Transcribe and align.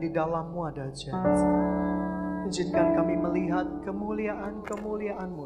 Di 0.00 0.08
dalammu 0.08 0.64
ada 0.64 0.88
janji. 0.96 1.44
Izinkan 2.48 2.96
kami 2.96 3.20
melihat 3.20 3.68
kemuliaan-kemuliaan-Mu 3.84 5.44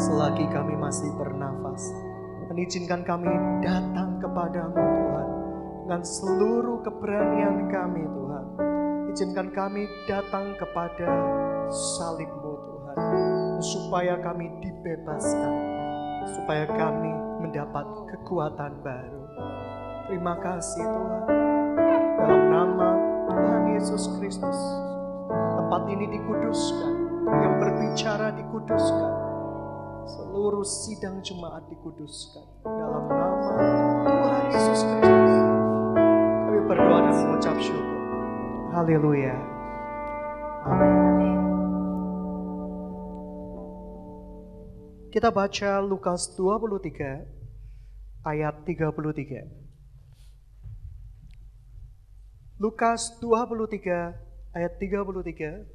selagi 0.00 0.48
kami 0.48 0.80
masih 0.80 1.12
bernafas. 1.12 1.92
Dan 2.48 2.56
izinkan 2.56 3.04
kami 3.04 3.28
datang 3.60 4.16
kepadamu 4.16 4.80
Tuhan 4.80 5.28
dengan 5.84 6.02
seluruh 6.02 6.80
keberanian 6.88 7.68
kami 7.68 8.00
Tuhan. 8.08 8.44
Izinkan 9.12 9.52
kami 9.52 9.84
datang 10.08 10.56
kepada 10.56 11.08
salibmu 11.68 12.56
Tuhan. 12.56 12.96
Supaya 13.60 14.16
kami 14.24 14.56
dibebaskan. 14.64 15.52
Supaya 16.32 16.64
kami 16.64 17.12
mendapat 17.44 17.84
kekuatan 18.08 18.72
baru. 18.80 19.22
Terima 20.08 20.34
kasih 20.40 20.80
Tuhan. 20.80 21.45
Yesus 23.76 24.08
Kristus. 24.16 24.58
Tempat 25.28 25.84
ini 25.92 26.08
dikuduskan. 26.08 26.92
Yang 27.28 27.54
berbicara 27.60 28.32
dikuduskan. 28.32 29.12
Seluruh 30.08 30.64
sidang 30.64 31.20
jemaat 31.20 31.68
dikuduskan. 31.68 32.64
Dalam 32.64 33.04
nama 33.04 33.52
Tuhan 34.08 34.44
Yesus 34.48 34.80
Kristus. 34.80 35.32
Kami 36.48 36.60
berdoa 36.64 36.98
dan 37.04 37.14
mengucap 37.20 37.56
syukur. 37.60 37.96
Haleluya. 38.72 39.36
Amin. 40.64 41.36
Kita 45.12 45.28
baca 45.28 45.84
Lukas 45.84 46.32
23 46.32 48.24
ayat 48.24 48.64
33. 48.64 49.65
Lukas 52.56 53.12
23 53.20 54.16
ayat 54.56 54.72
33. 54.80 55.68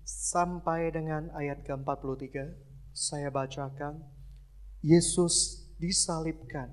Sampai 0.00 0.88
dengan 0.96 1.28
ayat 1.36 1.60
ke-43 1.68 2.56
saya 2.96 3.28
bacakan 3.28 4.00
Yesus 4.80 5.68
disalibkan. 5.76 6.72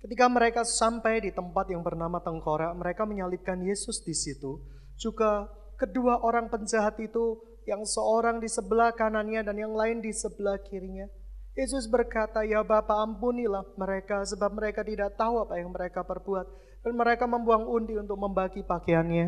Ketika 0.00 0.24
mereka 0.32 0.64
sampai 0.64 1.20
di 1.20 1.36
tempat 1.36 1.68
yang 1.68 1.84
bernama 1.84 2.24
Tengkorak, 2.24 2.72
mereka 2.80 3.04
menyalibkan 3.04 3.60
Yesus 3.60 4.00
di 4.08 4.16
situ. 4.16 4.64
Juga 4.96 5.52
kedua 5.76 6.24
orang 6.24 6.48
penjahat 6.48 6.96
itu 7.04 7.44
yang 7.68 7.84
seorang 7.84 8.40
di 8.40 8.48
sebelah 8.48 8.96
kanannya 8.96 9.44
dan 9.44 9.60
yang 9.60 9.76
lain 9.76 10.00
di 10.00 10.16
sebelah 10.16 10.56
kirinya. 10.64 11.12
Yesus 11.56 11.88
berkata, 11.88 12.44
"Ya 12.44 12.60
Bapa, 12.60 13.00
ampunilah 13.00 13.64
mereka 13.80 14.20
sebab 14.28 14.52
mereka 14.52 14.84
tidak 14.84 15.16
tahu 15.16 15.40
apa 15.40 15.56
yang 15.56 15.72
mereka 15.72 16.04
perbuat." 16.04 16.46
Dan 16.84 16.94
mereka 17.00 17.24
membuang 17.24 17.64
undi 17.64 17.96
untuk 17.96 18.20
membagi 18.20 18.60
pakaiannya. 18.60 19.26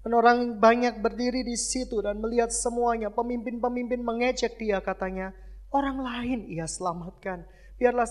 Dan 0.00 0.12
orang 0.16 0.56
banyak 0.56 1.04
berdiri 1.04 1.44
di 1.44 1.54
situ 1.54 2.00
dan 2.00 2.18
melihat 2.18 2.48
semuanya. 2.48 3.12
Pemimpin-pemimpin 3.12 4.00
mengejek 4.00 4.56
dia 4.56 4.80
katanya, 4.80 5.36
"Orang 5.68 6.00
lain 6.00 6.48
ia 6.48 6.64
selamatkan. 6.64 7.44
Biarlah 7.76 8.08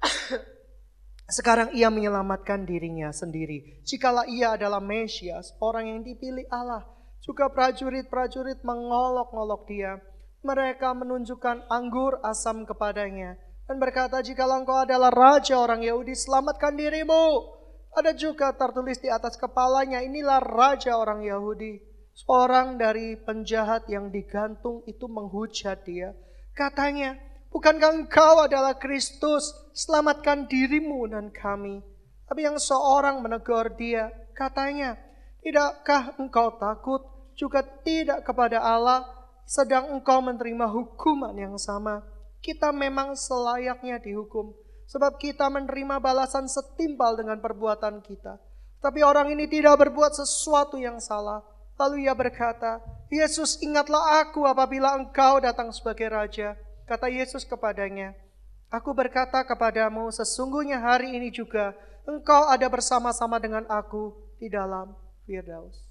sekarang 1.40 1.72
ia 1.72 1.88
menyelamatkan 1.88 2.68
dirinya 2.68 3.08
sendiri. 3.16 3.80
Jikalau 3.88 4.28
ia 4.28 4.60
adalah 4.60 4.82
Mesias, 4.82 5.56
orang 5.62 5.88
yang 5.88 6.00
dipilih 6.04 6.44
Allah. 6.52 6.84
Juga 7.24 7.48
prajurit-prajurit 7.48 8.60
mengolok-olok 8.64 9.62
dia. 9.68 10.00
Mereka 10.40 10.96
menunjukkan 10.96 11.68
anggur 11.68 12.18
asam 12.24 12.64
kepadanya. 12.64 13.36
Dan 13.68 13.78
berkata, 13.78 14.24
jikalau 14.24 14.64
engkau 14.64 14.82
adalah 14.82 15.12
raja 15.12 15.60
orang 15.60 15.84
Yahudi, 15.84 16.16
selamatkan 16.16 16.74
dirimu. 16.74 17.58
Ada 17.94 18.16
juga 18.16 18.50
tertulis 18.56 18.98
di 18.98 19.06
atas 19.12 19.38
kepalanya, 19.38 20.02
inilah 20.02 20.42
raja 20.42 20.98
orang 20.98 21.22
Yahudi. 21.22 21.78
Seorang 22.14 22.80
dari 22.80 23.14
penjahat 23.20 23.86
yang 23.86 24.10
digantung 24.10 24.82
itu 24.90 25.06
menghujat 25.06 25.86
dia. 25.86 26.16
Katanya, 26.56 27.14
Bukankah 27.50 27.90
engkau 28.06 28.46
adalah 28.46 28.78
Kristus? 28.78 29.50
Selamatkan 29.74 30.46
dirimu 30.46 31.10
dan 31.10 31.34
kami. 31.34 31.82
Tapi 32.30 32.46
yang 32.46 32.62
seorang 32.62 33.18
menegur 33.18 33.74
dia, 33.74 34.06
katanya, 34.38 34.94
Tidakkah 35.42 36.20
engkau 36.20 36.60
takut 36.60 37.02
juga 37.34 37.64
tidak 37.64 38.22
kepada 38.22 38.60
Allah, 38.62 39.02
sedang 39.50 39.90
engkau 39.90 40.22
menerima 40.22 40.70
hukuman 40.70 41.34
yang 41.34 41.58
sama? 41.58 42.06
Kita 42.38 42.70
memang 42.70 43.18
selayaknya 43.18 43.98
dihukum, 43.98 44.54
sebab 44.86 45.18
kita 45.18 45.50
menerima 45.50 45.98
balasan 45.98 46.46
setimpal 46.46 47.18
dengan 47.18 47.42
perbuatan 47.42 47.98
kita. 48.06 48.38
Tapi 48.78 49.02
orang 49.02 49.34
ini 49.34 49.50
tidak 49.50 49.82
berbuat 49.82 50.14
sesuatu 50.14 50.78
yang 50.78 51.02
salah. 51.02 51.42
Lalu 51.74 52.06
ia 52.06 52.14
berkata, 52.14 52.78
Yesus 53.10 53.58
ingatlah 53.58 54.22
aku 54.22 54.46
apabila 54.46 54.94
engkau 54.94 55.42
datang 55.42 55.74
sebagai 55.74 56.06
Raja 56.08 56.54
Kata 56.90 57.06
Yesus 57.06 57.46
kepadanya, 57.46 58.18
Aku 58.66 58.90
berkata 58.94 59.46
kepadamu, 59.46 60.10
sesungguhnya 60.10 60.82
hari 60.82 61.14
ini 61.14 61.30
juga 61.30 61.70
engkau 62.02 62.50
ada 62.50 62.66
bersama-sama 62.66 63.38
dengan 63.38 63.62
aku 63.70 64.10
di 64.42 64.50
dalam 64.50 64.98
Firdaus. 65.22 65.89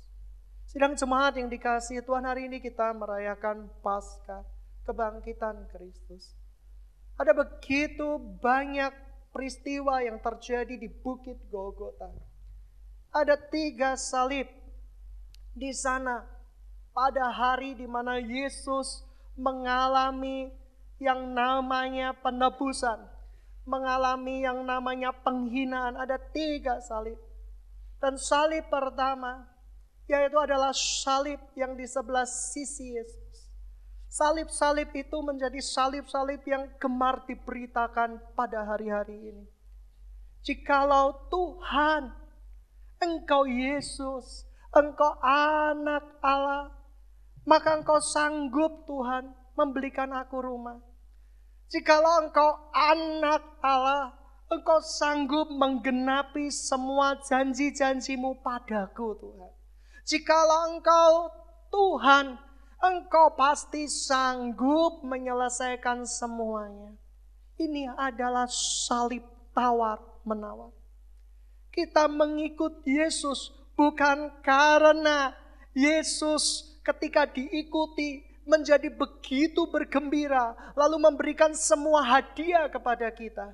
Sidang 0.69 0.93
jemaat 0.93 1.33
yang 1.33 1.49
dikasih 1.49 2.05
Tuhan 2.05 2.29
hari 2.29 2.45
ini 2.45 2.61
kita 2.61 2.93
merayakan 2.93 3.73
Paskah, 3.81 4.45
kebangkitan 4.85 5.65
Kristus. 5.73 6.37
Ada 7.17 7.33
begitu 7.33 8.21
banyak 8.37 8.93
peristiwa 9.33 9.97
yang 10.05 10.21
terjadi 10.21 10.77
di 10.77 10.85
Bukit 10.85 11.41
Golgota. 11.49 12.13
Ada 13.09 13.33
tiga 13.49 13.97
salib 13.97 14.45
di 15.57 15.73
sana 15.73 16.21
pada 16.93 17.33
hari 17.33 17.73
di 17.73 17.89
mana 17.89 18.21
Yesus 18.21 19.01
mengalami 19.41 20.53
yang 21.01 21.33
namanya 21.33 22.13
penebusan, 22.13 23.09
mengalami 23.65 24.45
yang 24.45 24.61
namanya 24.69 25.17
penghinaan. 25.17 25.97
Ada 25.97 26.21
tiga 26.29 26.77
salib. 26.77 27.17
Dan 27.97 28.21
salib 28.21 28.69
pertama, 28.69 29.49
yaitu 30.09 30.33
adalah 30.41 30.73
salib 30.73 31.37
yang 31.53 31.77
di 31.77 31.85
sebelah 31.85 32.25
sisi 32.25 32.97
Yesus. 32.97 33.53
Salib-salib 34.09 34.89
itu 34.97 35.17
menjadi 35.21 35.61
salib-salib 35.61 36.41
yang 36.49 36.65
gemar 36.81 37.29
diberitakan 37.29 38.17
pada 38.33 38.65
hari-hari 38.65 39.29
ini. 39.29 39.45
Jikalau 40.41 41.29
Tuhan, 41.29 42.09
Engkau 42.97 43.45
Yesus, 43.45 44.49
Engkau 44.73 45.13
anak 45.21 46.01
Allah, 46.25 46.73
maka 47.45 47.77
Engkau 47.77 48.01
sanggup 48.01 48.89
Tuhan 48.89 49.29
membelikan 49.53 50.09
aku 50.09 50.41
rumah. 50.41 50.81
Jikalau 51.69 52.25
engkau 52.25 52.49
anak 52.73 53.45
Allah, 53.61 54.17
engkau 54.49 54.81
sanggup 54.81 55.53
menggenapi 55.53 56.49
semua 56.49 57.21
janji-janjimu 57.21 58.41
padaku 58.41 59.13
Tuhan. 59.21 59.58
Jikalau 60.09 60.73
engkau 60.73 61.29
Tuhan, 61.69 62.33
engkau 62.81 63.37
pasti 63.37 63.85
sanggup 63.85 65.05
menyelesaikan 65.05 66.01
semuanya. 66.09 66.97
Ini 67.61 67.93
adalah 67.93 68.49
salib 68.49 69.21
tawar 69.53 70.01
menawar. 70.25 70.73
Kita 71.69 72.09
mengikut 72.09 72.81
Yesus 72.89 73.53
bukan 73.77 74.33
karena 74.41 75.37
Yesus 75.77 76.73
ketika 76.81 77.29
diikuti 77.29 78.25
menjadi 78.49 78.89
begitu 78.89 79.69
bergembira, 79.69 80.57
lalu 80.73 81.05
memberikan 81.05 81.53
semua 81.53 82.01
hadiah 82.01 82.65
kepada 82.65 83.13
kita. 83.13 83.53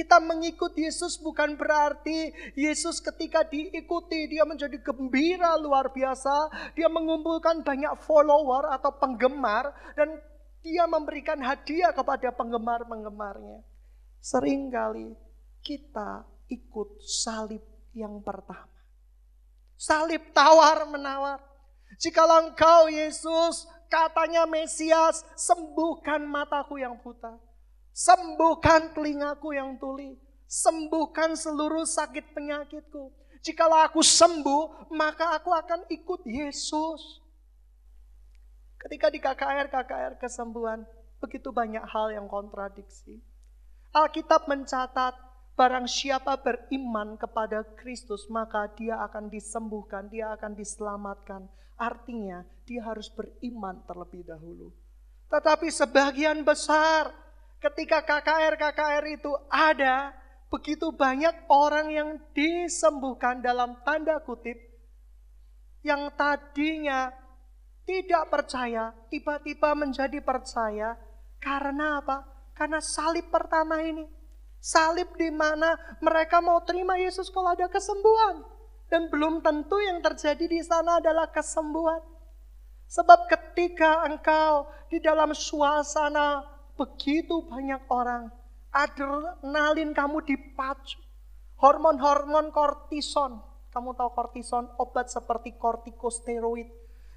Kita 0.00 0.16
mengikut 0.16 0.72
Yesus 0.80 1.20
bukan 1.20 1.60
berarti 1.60 2.32
Yesus 2.56 3.04
ketika 3.04 3.44
diikuti 3.44 4.32
dia 4.32 4.48
menjadi 4.48 4.80
gembira 4.80 5.60
luar 5.60 5.92
biasa, 5.92 6.48
dia 6.72 6.88
mengumpulkan 6.88 7.60
banyak 7.60 8.00
follower 8.08 8.72
atau 8.80 8.96
penggemar 8.96 9.68
dan 9.92 10.16
dia 10.64 10.88
memberikan 10.88 11.36
hadiah 11.44 11.92
kepada 11.92 12.32
penggemar-penggemarnya. 12.32 13.60
Seringkali 14.24 15.12
kita 15.60 16.24
ikut 16.48 17.04
salib 17.04 17.60
yang 17.92 18.24
pertama. 18.24 18.72
Salib 19.76 20.32
tawar 20.32 20.88
menawar. 20.88 21.44
Jikalau 22.00 22.48
engkau 22.48 22.88
Yesus 22.88 23.68
Katanya 23.90 24.46
Mesias, 24.46 25.26
sembuhkan 25.34 26.22
mataku 26.22 26.78
yang 26.78 26.94
buta. 27.02 27.49
Sembuhkan 28.00 28.96
telingaku 28.96 29.52
yang 29.52 29.76
tuli. 29.76 30.16
Sembuhkan 30.48 31.36
seluruh 31.36 31.84
sakit 31.84 32.32
penyakitku. 32.32 33.12
Jikalau 33.44 33.76
aku 33.84 34.00
sembuh, 34.00 34.88
maka 34.96 35.36
aku 35.36 35.52
akan 35.52 35.84
ikut 35.92 36.24
Yesus. 36.24 37.20
Ketika 38.80 39.12
di 39.12 39.20
KKR, 39.20 39.68
KKR 39.68 40.16
kesembuhan, 40.16 40.88
begitu 41.20 41.52
banyak 41.52 41.84
hal 41.84 42.16
yang 42.16 42.24
kontradiksi. 42.24 43.20
Alkitab 43.92 44.48
mencatat 44.48 45.12
barang 45.60 45.84
siapa 45.84 46.40
beriman 46.40 47.20
kepada 47.20 47.68
Kristus 47.76 48.32
maka 48.32 48.72
dia 48.80 48.96
akan 49.04 49.28
disembuhkan, 49.28 50.08
dia 50.08 50.32
akan 50.32 50.56
diselamatkan. 50.56 51.44
Artinya 51.76 52.48
dia 52.64 52.80
harus 52.80 53.12
beriman 53.12 53.84
terlebih 53.84 54.24
dahulu. 54.24 54.72
Tetapi 55.28 55.68
sebagian 55.68 56.40
besar 56.48 57.29
ketika 57.60 58.02
KKR-KKR 58.02 59.04
itu 59.12 59.32
ada, 59.52 60.16
begitu 60.50 60.90
banyak 60.90 61.46
orang 61.46 61.86
yang 61.92 62.10
disembuhkan 62.34 63.38
dalam 63.44 63.78
tanda 63.86 64.18
kutip 64.24 64.56
yang 65.80 66.12
tadinya 66.12 67.08
tidak 67.88 68.28
percaya, 68.28 68.92
tiba-tiba 69.08 69.72
menjadi 69.74 70.20
percaya. 70.20 70.94
Karena 71.40 71.98
apa? 72.04 72.22
Karena 72.52 72.78
salib 72.78 73.32
pertama 73.32 73.80
ini. 73.80 74.04
Salib 74.60 75.16
di 75.16 75.32
mana 75.32 75.72
mereka 76.04 76.44
mau 76.44 76.60
terima 76.60 77.00
Yesus 77.00 77.32
kalau 77.32 77.56
ada 77.56 77.66
kesembuhan. 77.66 78.44
Dan 78.92 79.08
belum 79.08 79.40
tentu 79.40 79.80
yang 79.80 80.04
terjadi 80.04 80.44
di 80.44 80.60
sana 80.60 81.00
adalah 81.00 81.32
kesembuhan. 81.32 82.02
Sebab 82.90 83.30
ketika 83.30 84.04
engkau 84.04 84.68
di 84.90 84.98
dalam 85.00 85.30
suasana 85.32 86.42
begitu 86.80 87.44
banyak 87.44 87.84
orang, 87.92 88.32
adrenalin 88.72 89.92
kamu 89.92 90.24
dipacu. 90.24 90.96
Hormon-hormon 91.60 92.48
kortison. 92.56 93.44
Kamu 93.68 93.92
tahu 93.92 94.10
kortison, 94.16 94.72
obat 94.80 95.12
seperti 95.12 95.54
kortikosteroid 95.60 96.66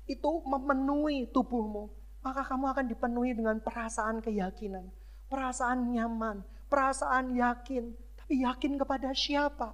itu 0.04 0.30
memenuhi 0.44 1.32
tubuhmu, 1.32 1.88
maka 2.20 2.44
kamu 2.44 2.76
akan 2.76 2.86
dipenuhi 2.92 3.32
dengan 3.34 3.64
perasaan 3.64 4.20
keyakinan, 4.20 4.92
perasaan 5.32 5.96
nyaman, 5.96 6.44
perasaan 6.68 7.34
yakin. 7.34 7.96
Tapi 8.20 8.44
yakin 8.44 8.76
kepada 8.76 9.16
siapa? 9.16 9.74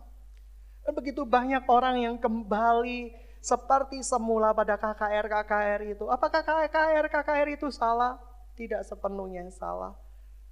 Dan 0.85 0.93
begitu 0.93 1.25
banyak 1.25 1.65
orang 1.65 1.99
yang 1.99 2.15
kembali 2.21 3.11
seperti 3.41 4.05
semula 4.05 4.53
pada 4.53 4.77
KKR-KKR 4.77 5.81
itu. 5.97 6.05
Apakah 6.07 6.45
KKR-KKR 6.45 7.49
itu 7.59 7.67
salah? 7.73 8.28
Tidak 8.59 8.83
sepenuhnya 8.83 9.47
salah. 9.55 9.95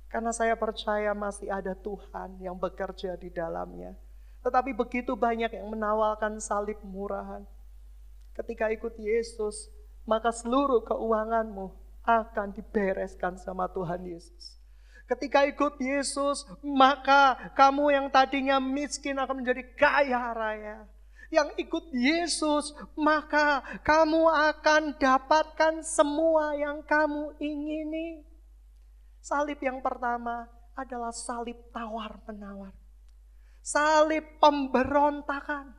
Karena 0.07 0.31
saya 0.31 0.56
percaya 0.56 1.12
masih 1.12 1.51
ada 1.51 1.75
Tuhan 1.75 2.39
yang 2.39 2.56
bekerja 2.56 3.19
di 3.19 3.27
dalamnya. 3.27 3.92
Tetapi 4.39 4.71
begitu 4.71 5.19
banyak 5.19 5.51
yang 5.51 5.68
menawarkan 5.68 6.39
salib 6.39 6.80
murahan 6.88 7.44
Ketika 8.38 8.69
ikut 8.69 8.94
Yesus, 9.01 9.74
maka 10.06 10.30
seluruh 10.30 10.86
keuanganmu 10.86 11.74
akan 12.06 12.54
dibereskan 12.54 13.42
sama 13.42 13.65
Tuhan 13.74 14.06
Yesus. 14.06 14.62
Ketika 15.09 15.42
ikut 15.50 15.81
Yesus, 15.81 16.45
maka 16.62 17.50
kamu 17.57 17.98
yang 17.98 18.07
tadinya 18.13 18.62
miskin 18.62 19.18
akan 19.18 19.42
menjadi 19.42 19.65
kaya 19.74 20.21
raya. 20.38 20.77
Yang 21.27 21.50
ikut 21.59 21.85
Yesus, 21.91 22.71
maka 22.95 23.59
kamu 23.83 24.31
akan 24.31 24.95
dapatkan 24.95 25.83
semua 25.83 26.56
yang 26.56 26.79
kamu 26.88 27.35
ingini. 27.44 28.24
Salib 29.19 29.59
yang 29.59 29.83
pertama 29.83 30.47
adalah 30.71 31.12
salib 31.12 31.59
tawar-menawar. 31.75 32.71
Salib 33.59 34.24
pemberontakan. 34.39 35.75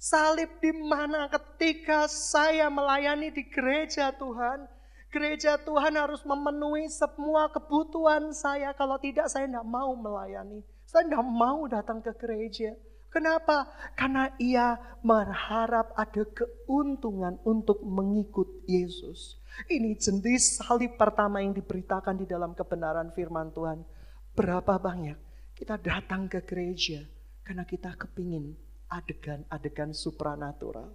Salib 0.00 0.48
di 0.60 0.72
mana 0.72 1.28
ketika 1.28 2.08
saya 2.08 2.72
melayani 2.72 3.28
di 3.28 3.44
gereja 3.44 4.08
Tuhan, 4.16 4.64
gereja 5.12 5.60
Tuhan 5.60 6.00
harus 6.00 6.24
memenuhi 6.24 6.88
semua 6.88 7.52
kebutuhan 7.52 8.32
saya. 8.32 8.72
Kalau 8.72 8.96
tidak 8.96 9.28
saya 9.28 9.44
tidak 9.44 9.68
mau 9.68 9.92
melayani. 9.92 10.64
Saya 10.88 11.04
tidak 11.08 11.24
mau 11.28 11.68
datang 11.68 12.00
ke 12.00 12.12
gereja. 12.16 12.72
Kenapa? 13.14 13.70
Karena 13.94 14.26
ia 14.42 14.74
berharap 15.06 15.94
ada 15.94 16.26
keuntungan 16.34 17.38
untuk 17.46 17.78
mengikut 17.86 18.66
Yesus. 18.66 19.38
Ini 19.70 19.94
jenis 19.94 20.58
salib 20.58 20.98
pertama 20.98 21.38
yang 21.38 21.54
diberitakan 21.54 22.18
di 22.18 22.26
dalam 22.26 22.58
kebenaran 22.58 23.14
firman 23.14 23.54
Tuhan. 23.54 23.86
Berapa 24.34 24.82
banyak 24.82 25.14
kita 25.54 25.78
datang 25.78 26.26
ke 26.26 26.42
gereja 26.42 27.06
karena 27.46 27.62
kita 27.62 27.94
kepingin 27.94 28.58
adegan-adegan 28.90 29.94
supranatural. 29.94 30.90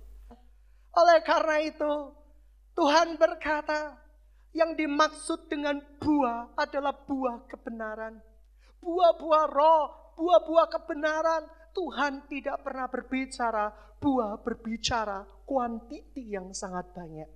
Oleh 0.92 1.24
karena 1.24 1.64
itu, 1.64 1.94
Tuhan 2.76 3.16
berkata, 3.16 3.96
yang 4.52 4.76
dimaksud 4.76 5.48
dengan 5.48 5.80
buah 6.02 6.52
adalah 6.60 6.92
buah 6.92 7.48
kebenaran. 7.48 8.20
Buah-buah 8.84 9.46
roh, 9.48 9.86
buah-buah 10.20 10.68
kebenaran. 10.68 11.44
Tuhan 11.74 12.26
tidak 12.30 12.66
pernah 12.66 12.88
berbicara 12.90 13.72
buah, 14.00 14.40
berbicara 14.42 15.28
kuantiti 15.44 16.34
yang 16.34 16.56
sangat 16.56 16.92
banyak. 16.96 17.30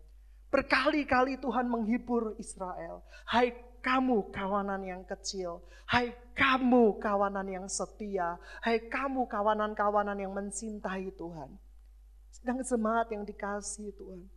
Berkali-kali 0.54 1.42
Tuhan 1.42 1.66
menghibur 1.66 2.38
Israel. 2.38 3.02
Hai 3.26 3.52
kamu 3.84 4.32
kawanan 4.32 4.86
yang 4.86 5.04
kecil, 5.04 5.66
hai 5.92 6.14
kamu 6.32 7.02
kawanan 7.04 7.50
yang 7.50 7.68
setia, 7.68 8.40
hai 8.64 8.80
kamu 8.88 9.28
kawanan-kawanan 9.28 10.16
yang 10.16 10.32
mencintai 10.32 11.12
Tuhan. 11.20 11.60
Sedang 12.32 12.64
semangat 12.64 13.12
yang 13.12 13.28
dikasih 13.28 13.92
Tuhan. 13.98 14.30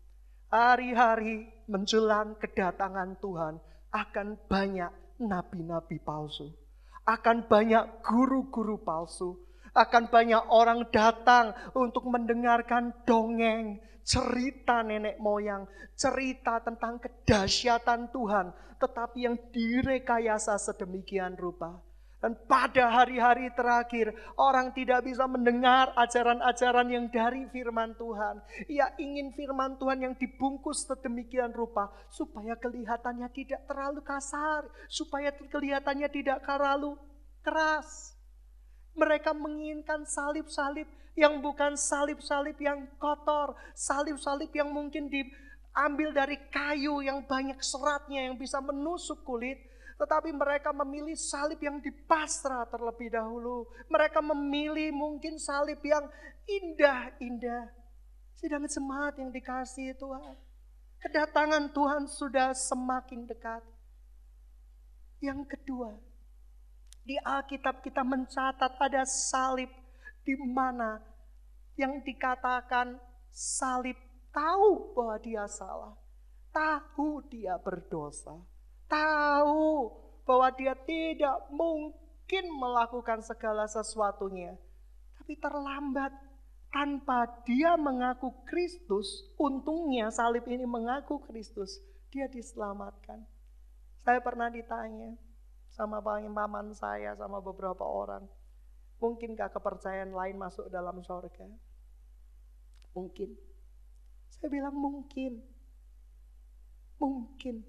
Hari-hari 0.51 1.47
menjelang 1.71 2.39
kedatangan 2.39 3.19
Tuhan 3.23 3.55
akan 3.95 4.27
banyak 4.51 4.93
nabi-nabi 5.23 5.99
palsu. 6.03 6.53
Akan 7.07 7.47
banyak 7.47 8.03
guru-guru 8.03 8.83
palsu. 8.83 9.46
Akan 9.77 10.09
banyak 10.09 10.41
orang 10.49 10.89
datang 10.89 11.53
untuk 11.77 12.09
mendengarkan 12.09 12.97
dongeng, 13.05 13.77
cerita 14.01 14.81
nenek 14.81 15.21
moyang, 15.21 15.69
cerita 15.93 16.65
tentang 16.65 16.97
kedahsyatan 16.97 18.09
Tuhan, 18.09 18.57
tetapi 18.81 19.29
yang 19.29 19.37
direkayasa 19.53 20.57
sedemikian 20.57 21.37
rupa. 21.37 21.85
Dan 22.17 22.33
pada 22.49 22.89
hari-hari 22.89 23.53
terakhir, 23.53 24.11
orang 24.41 24.73
tidak 24.73 25.05
bisa 25.05 25.29
mendengar 25.29 25.93
ajaran-ajaran 26.01 26.89
yang 26.89 27.07
dari 27.13 27.45
firman 27.53 27.93
Tuhan. 28.01 28.41
Ia 28.73 28.97
ingin 28.97 29.37
firman 29.37 29.77
Tuhan 29.77 30.01
yang 30.01 30.15
dibungkus 30.17 30.89
sedemikian 30.89 31.53
rupa, 31.53 31.93
supaya 32.09 32.57
kelihatannya 32.57 33.29
tidak 33.37 33.69
terlalu 33.69 34.01
kasar, 34.01 34.65
supaya 34.89 35.29
kelihatannya 35.29 36.09
tidak 36.09 36.41
terlalu 36.41 36.97
keras. 37.45 38.16
Mereka 38.97 39.37
menginginkan 39.37 40.09
salib-salib 40.09 40.89
yang 41.17 41.41
bukan 41.41 41.77
salib-salib 41.77 42.57
yang 42.61 42.89
kotor, 43.01 43.57
salib-salib 43.73 44.53
yang 44.53 44.69
mungkin 44.73 45.09
diambil 45.09 46.13
dari 46.13 46.37
kayu 46.53 47.01
yang 47.05 47.25
banyak 47.25 47.61
seratnya 47.61 48.29
yang 48.29 48.37
bisa 48.37 48.61
menusuk 48.61 49.25
kulit, 49.25 49.57
tetapi 49.97 50.33
mereka 50.33 50.77
memilih 50.77 51.17
salib 51.17 51.57
yang 51.61 51.81
dipasrah 51.81 52.69
terlebih 52.69 53.13
dahulu. 53.13 53.65
Mereka 53.89 54.21
memilih 54.21 54.93
mungkin 54.93 55.41
salib 55.41 55.81
yang 55.81 56.05
indah-indah. 56.45 57.73
Sedang 58.37 58.69
semangat 58.69 59.17
yang 59.17 59.33
dikasih 59.33 59.97
Tuhan. 59.97 60.37
Kedatangan 61.01 61.73
Tuhan 61.73 62.05
sudah 62.09 62.53
semakin 62.53 63.25
dekat. 63.25 63.65
Yang 65.25 65.49
kedua, 65.57 65.97
di 67.07 67.15
Alkitab 67.23 67.87
kita 67.87 68.03
mencatat 68.03 68.75
ada 68.83 69.07
salib 69.07 69.71
di 70.27 70.35
mana 70.43 70.99
yang 71.79 72.03
dikatakan 72.03 72.99
salib 73.31 73.95
tahu 74.35 74.91
bahwa 74.93 75.17
dia 75.23 75.47
salah. 75.47 75.95
Tahu 76.51 77.23
dia 77.31 77.55
berdosa. 77.63 78.35
Tahu 78.91 79.93
bahwa 80.27 80.49
dia 80.59 80.75
tidak 80.75 81.47
mungkin 81.55 82.45
melakukan 82.59 83.23
segala 83.23 83.71
sesuatunya. 83.71 84.59
Tapi 85.15 85.39
terlambat 85.39 86.11
tanpa 86.75 87.31
dia 87.47 87.79
mengaku 87.79 88.35
Kristus, 88.51 89.31
untungnya 89.39 90.11
salib 90.11 90.43
ini 90.51 90.67
mengaku 90.67 91.23
Kristus, 91.23 91.79
dia 92.11 92.27
diselamatkan. 92.27 93.23
Saya 94.03 94.19
pernah 94.23 94.51
ditanya, 94.51 95.15
sama 95.77 96.01
paman 96.01 96.73
saya, 96.73 97.13
sama 97.21 97.45
beberapa 97.45 97.85
orang. 97.85 98.25
Mungkinkah 98.97 99.53
kepercayaan 99.53 100.17
lain 100.17 100.41
masuk 100.41 100.73
dalam 100.73 101.05
sorga? 101.05 101.45
Mungkin. 102.97 103.37
Saya 104.33 104.49
bilang 104.49 104.73
mungkin. 104.73 105.45
Mungkin. 106.97 107.61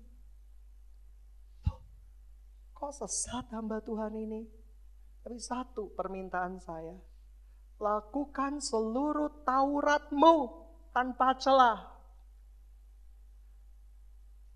Tuh, 1.67 1.79
kok 2.71 2.95
sesat 2.95 3.51
hamba 3.51 3.83
Tuhan 3.83 4.15
ini? 4.15 4.47
Tapi 5.27 5.35
satu 5.35 5.91
permintaan 5.91 6.63
saya. 6.63 6.95
Lakukan 7.83 8.63
seluruh 8.63 9.43
Tauratmu 9.43 10.35
tanpa 10.95 11.35
celah. 11.35 11.99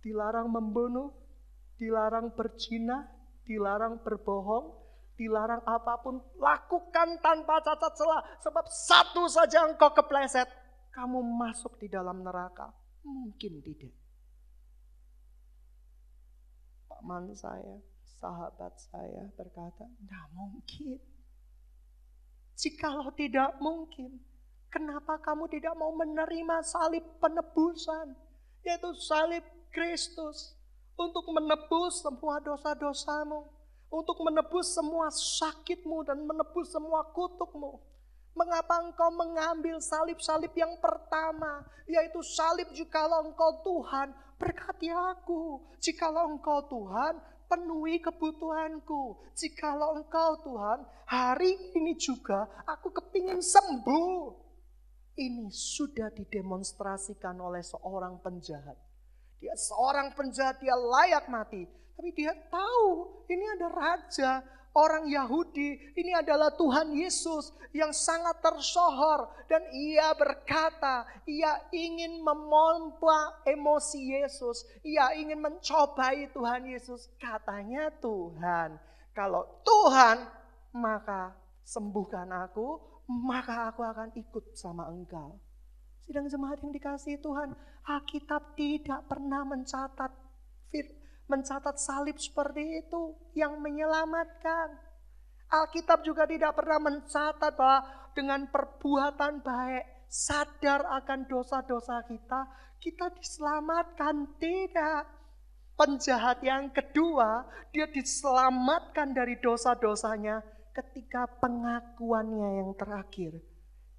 dilarang 0.01 0.49
membunuh, 0.49 1.13
dilarang 1.77 2.33
berzina, 2.33 3.05
dilarang 3.45 4.01
berbohong, 4.01 4.73
dilarang 5.17 5.61
apa 5.65 6.01
pun, 6.01 6.21
lakukan 6.37 7.21
tanpa 7.21 7.61
cacat 7.61 7.93
celah. 7.93 8.21
Sebab 8.41 8.65
satu 8.67 9.29
saja 9.29 9.65
engkau 9.69 9.93
kepleset, 9.93 10.49
kamu 10.93 11.21
masuk 11.21 11.77
di 11.79 11.87
dalam 11.87 12.21
neraka. 12.25 12.73
Mungkin 13.01 13.61
tidak. 13.65 13.93
Paman 16.89 17.33
saya, 17.33 17.81
sahabat 18.21 18.77
saya 18.77 19.25
berkata, 19.33 19.89
tidak 19.89 20.25
mungkin. 20.37 21.01
Jikalau 22.61 23.09
tidak 23.17 23.57
mungkin, 23.57 24.21
kenapa 24.69 25.17
kamu 25.17 25.49
tidak 25.49 25.73
mau 25.73 25.89
menerima 25.97 26.61
salib 26.61 27.01
penebusan? 27.17 28.13
Yaitu 28.61 28.93
salib 29.01 29.41
Kristus 29.73 30.60
untuk 31.01 31.25
menebus 31.33 32.05
semua 32.05 32.37
dosa-dosamu 32.39 33.61
untuk 33.91 34.23
menebus 34.23 34.71
semua 34.71 35.11
sakitmu 35.11 36.07
dan 36.07 36.23
menebus 36.23 36.71
semua 36.71 37.03
kutukmu. 37.11 37.83
Mengapa 38.31 38.79
engkau 38.79 39.11
mengambil 39.11 39.83
salib-salib 39.83 40.55
yang 40.55 40.79
pertama, 40.79 41.67
yaitu 41.83 42.23
salib 42.23 42.71
jikalau 42.71 43.27
engkau 43.27 43.59
Tuhan, 43.59 44.15
berkati 44.39 44.87
aku. 44.87 45.59
Jikalau 45.83 46.39
engkau 46.39 46.63
Tuhan, 46.71 47.19
penuhi 47.51 47.99
kebutuhanku. 47.99 49.35
Jikalau 49.35 49.99
engkau 49.99 50.39
Tuhan, 50.47 50.87
hari 51.03 51.59
ini 51.75 51.99
juga 51.99 52.47
aku 52.63 52.95
kepingin 52.95 53.43
sembuh. 53.43 54.39
Ini 55.19 55.51
sudah 55.51 56.07
didemonstrasikan 56.15 57.35
oleh 57.35 57.59
seorang 57.59 58.23
penjahat. 58.23 58.79
Dia 59.41 59.57
seorang 59.57 60.13
penjahat, 60.13 60.61
dia 60.61 60.77
layak 60.77 61.25
mati. 61.27 61.65
Tapi 61.97 62.09
dia 62.13 62.31
tahu 62.47 63.25
ini 63.25 63.45
ada 63.57 63.67
raja, 63.73 64.31
orang 64.71 65.09
Yahudi, 65.09 65.93
ini 65.97 66.11
adalah 66.15 66.53
Tuhan 66.55 66.95
Yesus 66.95 67.51
yang 67.75 67.91
sangat 67.91 68.39
tersohor 68.39 69.31
dan 69.47 69.63
ia 69.71 70.15
berkata, 70.15 71.07
ia 71.27 71.59
ingin 71.75 72.23
memompa 72.23 73.43
emosi 73.43 73.99
Yesus, 74.21 74.63
ia 74.83 75.11
ingin 75.15 75.39
mencobai 75.39 76.31
Tuhan 76.31 76.67
Yesus. 76.67 77.11
Katanya 77.19 77.91
Tuhan, 77.99 78.79
kalau 79.11 79.43
Tuhan 79.65 80.23
maka 80.71 81.35
sembuhkan 81.67 82.31
aku, 82.31 82.79
maka 83.11 83.71
aku 83.71 83.83
akan 83.83 84.15
ikut 84.15 84.55
sama 84.55 84.87
engkau. 84.87 85.35
Sidang 86.11 86.27
jemaat 86.27 86.59
yang 86.59 86.75
dikasih 86.75 87.23
Tuhan, 87.23 87.55
Alkitab 87.87 88.59
tidak 88.59 89.07
pernah 89.07 89.47
mencatat 89.47 90.11
mencatat 91.31 91.79
salib 91.79 92.19
seperti 92.19 92.83
itu 92.83 93.15
yang 93.31 93.55
menyelamatkan. 93.63 94.75
Alkitab 95.47 96.03
juga 96.03 96.27
tidak 96.27 96.59
pernah 96.59 96.83
mencatat 96.83 97.55
bahwa 97.55 97.87
dengan 98.11 98.43
perbuatan 98.51 99.39
baik, 99.39 100.11
sadar 100.11 100.83
akan 100.99 101.31
dosa-dosa 101.31 102.03
kita, 102.03 102.43
kita 102.83 103.07
diselamatkan. 103.15 104.35
Tidak. 104.35 105.03
Penjahat 105.79 106.43
yang 106.43 106.75
kedua, 106.75 107.47
dia 107.71 107.87
diselamatkan 107.87 109.15
dari 109.15 109.39
dosa-dosanya 109.39 110.43
ketika 110.75 111.23
pengakuannya 111.39 112.67
yang 112.67 112.75
terakhir. 112.75 113.39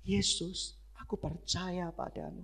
Yesus, 0.05 0.82
aku 1.13 1.21
percaya 1.29 1.93
padamu 1.93 2.41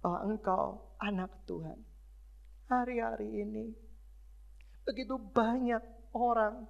bahwa 0.00 0.24
engkau 0.24 0.96
anak 0.96 1.28
Tuhan 1.44 1.76
hari-hari 2.64 3.28
ini. 3.44 3.76
Begitu 4.88 5.20
banyak 5.20 5.84
orang 6.16 6.64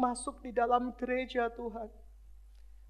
masuk 0.00 0.40
di 0.40 0.56
dalam 0.56 0.96
gereja 0.96 1.52
Tuhan. 1.52 1.84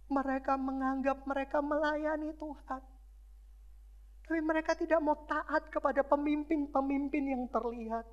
Mereka 0.06 0.54
menganggap 0.54 1.26
mereka 1.26 1.58
melayani 1.58 2.30
Tuhan. 2.38 2.82
Tapi 4.22 4.38
mereka 4.38 4.78
tidak 4.78 5.02
mau 5.02 5.18
taat 5.26 5.66
kepada 5.66 6.06
pemimpin-pemimpin 6.06 7.24
yang 7.26 7.50
terlihat. 7.50 8.06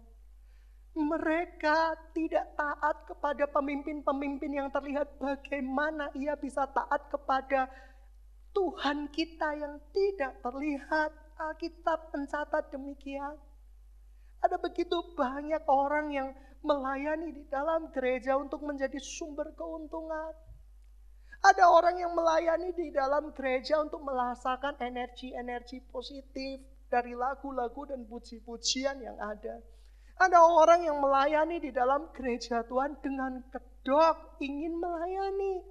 Mereka 0.97 1.77
tidak 2.17 2.49
taat 2.57 2.97
kepada 3.05 3.45
pemimpin-pemimpin 3.45 4.57
yang 4.57 4.73
terlihat. 4.73 5.05
Bagaimana 5.21 6.09
ia 6.17 6.33
bisa 6.33 6.65
taat 6.65 7.13
kepada 7.13 7.69
Tuhan 8.53 9.09
kita 9.13 9.49
yang 9.57 9.77
tidak 9.93 10.41
terlihat? 10.41 11.11
Alkitab 11.39 12.11
mencatat 12.11 12.67
demikian. 12.75 13.39
Ada 14.43 14.59
begitu 14.59 14.99
banyak 15.15 15.63
orang 15.71 16.11
yang 16.11 16.29
melayani 16.59 17.31
di 17.31 17.43
dalam 17.47 17.87
gereja 17.95 18.35
untuk 18.35 18.59
menjadi 18.67 18.99
sumber 18.99 19.55
keuntungan. 19.55 20.35
Ada 21.39 21.71
orang 21.71 21.95
yang 22.03 22.11
melayani 22.11 22.75
di 22.75 22.91
dalam 22.91 23.31
gereja 23.31 23.79
untuk 23.79 24.03
merasakan 24.03 24.75
energi-energi 24.83 25.79
positif 25.87 26.59
dari 26.91 27.15
lagu-lagu 27.15 27.87
dan 27.87 28.03
puji-pujian 28.03 28.99
yang 28.99 29.15
ada. 29.15 29.63
Ada 30.19 30.35
orang 30.43 30.83
yang 30.83 30.99
melayani 30.99 31.63
di 31.63 31.71
dalam 31.71 32.11
gereja 32.11 32.67
Tuhan 32.67 32.99
dengan 32.99 33.39
kedok 33.47 34.35
ingin 34.43 34.75
melayani. 34.75 35.63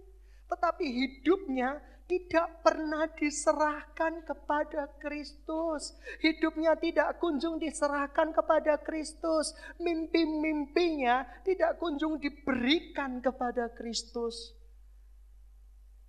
Tetapi 0.48 0.86
hidupnya 0.88 1.76
tidak 2.08 2.64
pernah 2.64 3.04
diserahkan 3.12 4.24
kepada 4.24 4.88
Kristus. 4.96 5.92
Hidupnya 6.24 6.72
tidak 6.80 7.20
kunjung 7.20 7.60
diserahkan 7.60 8.32
kepada 8.32 8.80
Kristus. 8.80 9.52
Mimpi-mimpinya 9.76 11.28
tidak 11.44 11.76
kunjung 11.76 12.16
diberikan 12.16 13.20
kepada 13.20 13.68
Kristus. 13.76 14.56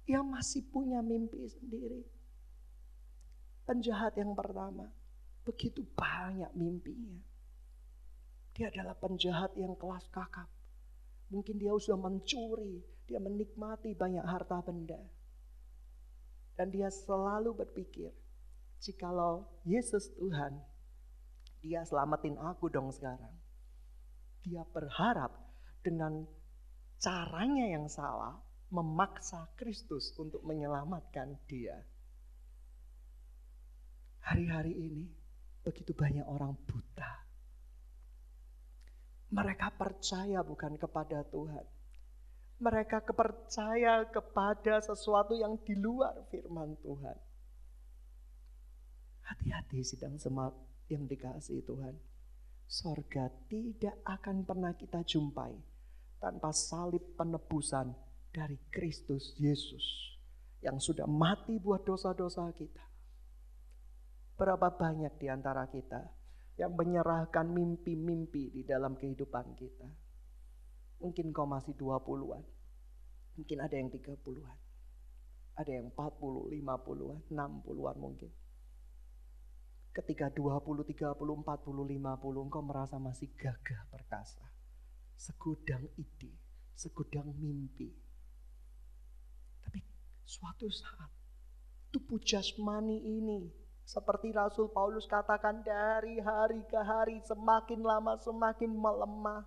Ia 0.08 0.24
masih 0.24 0.64
punya 0.72 1.04
mimpi 1.04 1.44
sendiri. 1.52 2.02
Penjahat 3.68 4.16
yang 4.18 4.34
pertama, 4.34 4.88
begitu 5.44 5.84
banyak 5.94 6.50
mimpinya. 6.56 7.22
Dia 8.56 8.72
adalah 8.72 8.96
penjahat 8.98 9.54
yang 9.60 9.76
kelas 9.76 10.08
kakap. 10.10 10.48
Mungkin 11.30 11.62
dia 11.62 11.76
sudah 11.78 12.00
mencuri, 12.02 12.82
dia 13.06 13.22
menikmati 13.22 13.94
banyak 13.94 14.26
harta 14.26 14.66
benda 14.66 15.19
dan 16.60 16.76
dia 16.76 16.92
selalu 16.92 17.56
berpikir, 17.56 18.12
jikalau 18.84 19.48
Yesus 19.64 20.12
Tuhan, 20.20 20.60
dia 21.64 21.88
selamatin 21.88 22.36
aku 22.36 22.68
dong 22.68 22.92
sekarang. 22.92 23.32
Dia 24.44 24.68
berharap 24.68 25.32
dengan 25.80 26.28
caranya 27.00 27.80
yang 27.80 27.88
salah 27.88 28.36
memaksa 28.76 29.48
Kristus 29.56 30.12
untuk 30.20 30.44
menyelamatkan 30.44 31.40
dia. 31.48 31.80
Hari-hari 34.28 34.76
ini 34.76 35.08
begitu 35.64 35.96
banyak 35.96 36.28
orang 36.28 36.60
buta. 36.68 37.24
Mereka 39.32 39.80
percaya 39.80 40.44
bukan 40.44 40.76
kepada 40.76 41.24
Tuhan, 41.24 41.64
mereka 42.60 43.00
kepercaya 43.00 44.04
kepada 44.12 44.84
sesuatu 44.84 45.32
yang 45.32 45.56
di 45.64 45.80
luar 45.80 46.28
firman 46.28 46.76
Tuhan. 46.84 47.16
Hati-hati 49.24 49.80
sidang 49.80 50.20
semat 50.20 50.52
yang 50.92 51.08
dikasih 51.08 51.64
Tuhan. 51.64 51.96
Sorga 52.70 53.32
tidak 53.48 53.96
akan 54.06 54.46
pernah 54.46 54.76
kita 54.76 55.02
jumpai 55.08 55.56
tanpa 56.20 56.52
salib 56.52 57.02
penebusan 57.16 57.96
dari 58.30 58.60
Kristus 58.70 59.34
Yesus 59.40 59.82
yang 60.60 60.78
sudah 60.78 61.08
mati 61.08 61.58
buat 61.58 61.88
dosa-dosa 61.88 62.52
kita. 62.54 62.84
Berapa 64.36 64.70
banyak 64.76 65.16
di 65.18 65.28
antara 65.32 65.66
kita 65.72 66.04
yang 66.60 66.76
menyerahkan 66.76 67.48
mimpi-mimpi 67.48 68.52
di 68.52 68.62
dalam 68.68 69.00
kehidupan 69.00 69.56
kita 69.56 70.09
Mungkin 71.00 71.32
kau 71.32 71.48
masih 71.48 71.76
20-an. 71.80 72.44
Mungkin 73.40 73.58
ada 73.64 73.76
yang 73.76 73.88
30-an. 73.88 74.58
Ada 75.56 75.72
yang 75.72 75.92
40, 75.96 76.52
50-an, 76.60 77.20
60-an 77.32 77.98
mungkin. 78.00 78.32
Ketika 79.96 80.32
20, 80.32 80.84
30, 80.86 81.16
40, 81.16 81.16
50 81.16 82.46
engkau 82.46 82.62
merasa 82.64 82.96
masih 83.00 83.32
gagah 83.36 83.84
perkasa. 83.92 84.44
Segudang 85.20 85.84
ide, 86.00 86.32
segudang 86.76 87.28
mimpi. 87.36 87.92
Tapi 89.60 89.84
suatu 90.24 90.72
saat 90.72 91.12
tubuh 91.90 92.22
jasmani 92.22 93.02
ini 93.02 93.50
seperti 93.90 94.30
Rasul 94.30 94.70
Paulus 94.70 95.10
katakan 95.10 95.66
dari 95.66 96.22
hari 96.22 96.62
ke 96.70 96.78
hari 96.78 97.18
semakin 97.26 97.82
lama 97.82 98.14
semakin 98.22 98.70
melemah 98.70 99.42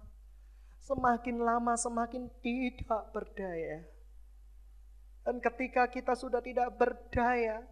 semakin 0.83 1.39
lama 1.39 1.79
semakin 1.79 2.27
tidak 2.43 3.15
berdaya. 3.15 3.87
Dan 5.23 5.39
ketika 5.39 5.87
kita 5.87 6.19
sudah 6.19 6.43
tidak 6.43 6.75
berdaya, 6.75 7.63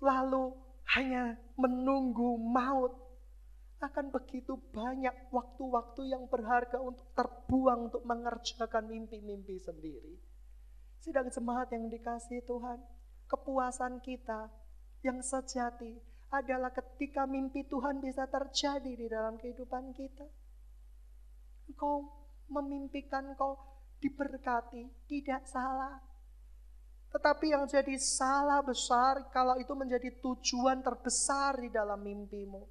lalu 0.00 0.56
hanya 0.96 1.36
menunggu 1.56 2.36
maut. 2.40 2.98
akan 3.82 4.14
begitu 4.14 4.54
banyak 4.70 5.10
waktu-waktu 5.34 6.14
yang 6.14 6.30
berharga 6.30 6.78
untuk 6.78 7.02
terbuang 7.18 7.90
untuk 7.90 8.06
mengerjakan 8.06 8.86
mimpi-mimpi 8.86 9.58
sendiri. 9.58 10.22
Sedang 11.02 11.26
jemaat 11.26 11.66
yang 11.74 11.90
dikasih 11.90 12.46
Tuhan, 12.46 12.78
kepuasan 13.26 13.98
kita 13.98 14.54
yang 15.02 15.18
sejati 15.18 15.98
adalah 16.30 16.70
ketika 16.70 17.26
mimpi 17.26 17.66
Tuhan 17.66 17.98
bisa 17.98 18.30
terjadi 18.30 18.92
di 18.94 19.06
dalam 19.10 19.34
kehidupan 19.34 19.90
kita. 19.98 20.30
Engkau 21.66 22.21
memimpikan 22.52 23.32
kau 23.34 23.56
diberkati, 24.04 25.08
tidak 25.08 25.48
salah. 25.48 25.96
Tetapi 27.12 27.52
yang 27.52 27.64
jadi 27.68 27.96
salah 28.00 28.64
besar 28.64 29.28
kalau 29.32 29.60
itu 29.60 29.72
menjadi 29.76 30.16
tujuan 30.20 30.80
terbesar 30.80 31.60
di 31.60 31.68
dalam 31.68 32.00
mimpimu. 32.00 32.64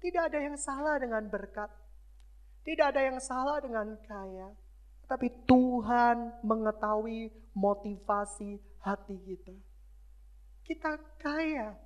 Tidak 0.00 0.22
ada 0.32 0.40
yang 0.40 0.56
salah 0.56 0.96
dengan 0.96 1.24
berkat. 1.28 1.68
Tidak 2.64 2.86
ada 2.88 3.00
yang 3.04 3.20
salah 3.20 3.60
dengan 3.60 3.96
kaya. 4.08 4.48
Tapi 5.04 5.28
Tuhan 5.44 6.40
mengetahui 6.40 7.28
motivasi 7.52 8.56
hati 8.80 9.16
kita. 9.20 9.56
Kita 10.64 10.92
kaya. 11.20 11.76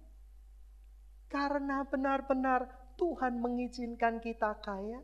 Karena 1.26 1.82
benar-benar 1.82 2.94
Tuhan 2.94 3.42
mengizinkan 3.42 4.22
kita 4.22 4.62
kaya. 4.62 5.02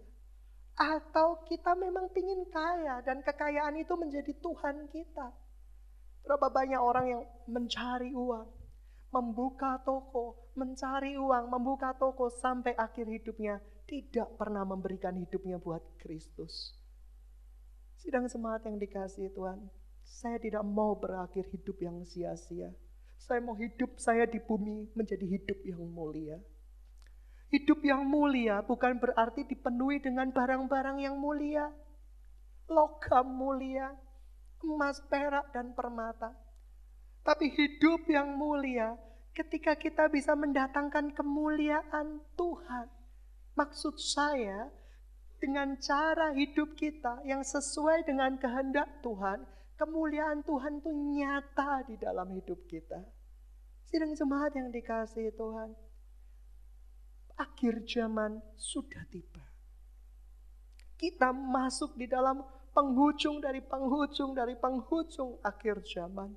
Atau 0.75 1.47
kita 1.47 1.78
memang 1.78 2.11
ingin 2.19 2.50
kaya 2.50 2.99
dan 3.07 3.23
kekayaan 3.23 3.78
itu 3.78 3.95
menjadi 3.95 4.35
Tuhan 4.43 4.90
kita. 4.90 5.31
Berapa 6.26 6.50
banyak 6.50 6.81
orang 6.81 7.07
yang 7.07 7.23
mencari 7.47 8.11
uang, 8.11 8.49
membuka 9.14 9.78
toko, 9.87 10.50
mencari 10.59 11.14
uang, 11.14 11.47
membuka 11.52 11.95
toko 11.95 12.26
sampai 12.26 12.75
akhir 12.75 13.07
hidupnya 13.07 13.62
tidak 13.87 14.35
pernah 14.35 14.66
memberikan 14.66 15.14
hidupnya 15.14 15.61
buat 15.61 15.85
Kristus. 16.00 16.75
Sidang 18.00 18.26
semangat 18.26 18.66
yang 18.66 18.81
dikasih 18.81 19.31
Tuhan, 19.37 19.69
saya 20.04 20.37
tidak 20.40 20.64
mau 20.64 20.97
berakhir 20.97 21.49
hidup 21.52 21.76
yang 21.81 22.02
sia-sia. 22.04 22.73
Saya 23.16 23.40
mau 23.40 23.57
hidup 23.57 23.97
saya 23.97 24.28
di 24.28 24.37
bumi 24.37 24.93
menjadi 24.93 25.25
hidup 25.25 25.59
yang 25.64 25.81
mulia. 25.88 26.37
Hidup 27.55 27.87
yang 27.87 28.03
mulia 28.03 28.67
bukan 28.67 28.99
berarti 28.99 29.47
dipenuhi 29.47 30.03
dengan 30.03 30.35
barang-barang 30.35 30.99
yang 30.99 31.15
mulia. 31.15 31.71
Logam 32.67 33.31
mulia, 33.31 33.95
emas, 34.67 34.99
perak, 35.07 35.55
dan 35.55 35.71
permata. 35.71 36.35
Tapi 37.23 37.55
hidup 37.55 38.11
yang 38.11 38.35
mulia 38.35 38.99
ketika 39.39 39.79
kita 39.79 40.11
bisa 40.11 40.35
mendatangkan 40.35 41.15
kemuliaan 41.15 42.27
Tuhan. 42.35 42.91
Maksud 43.55 44.03
saya, 44.03 44.67
dengan 45.39 45.79
cara 45.79 46.35
hidup 46.35 46.75
kita 46.75 47.23
yang 47.23 47.47
sesuai 47.47 48.03
dengan 48.03 48.35
kehendak 48.35 48.99
Tuhan, 49.07 49.47
kemuliaan 49.79 50.43
Tuhan 50.43 50.83
itu 50.83 50.91
nyata 50.91 51.87
di 51.87 51.95
dalam 52.03 52.35
hidup 52.35 52.67
kita. 52.67 52.99
Sidang 53.87 54.11
jemaat 54.11 54.59
yang 54.59 54.75
dikasih 54.75 55.31
Tuhan, 55.38 55.71
akhir 57.38 57.87
zaman 57.87 58.38
sudah 58.55 59.03
tiba. 59.11 59.42
Kita 60.94 61.35
masuk 61.35 61.99
di 61.99 62.07
dalam 62.07 62.42
penghujung 62.75 63.38
dari 63.38 63.62
penghujung 63.62 64.35
dari 64.35 64.59
penghujung 64.59 65.38
akhir 65.42 65.83
zaman. 65.87 66.35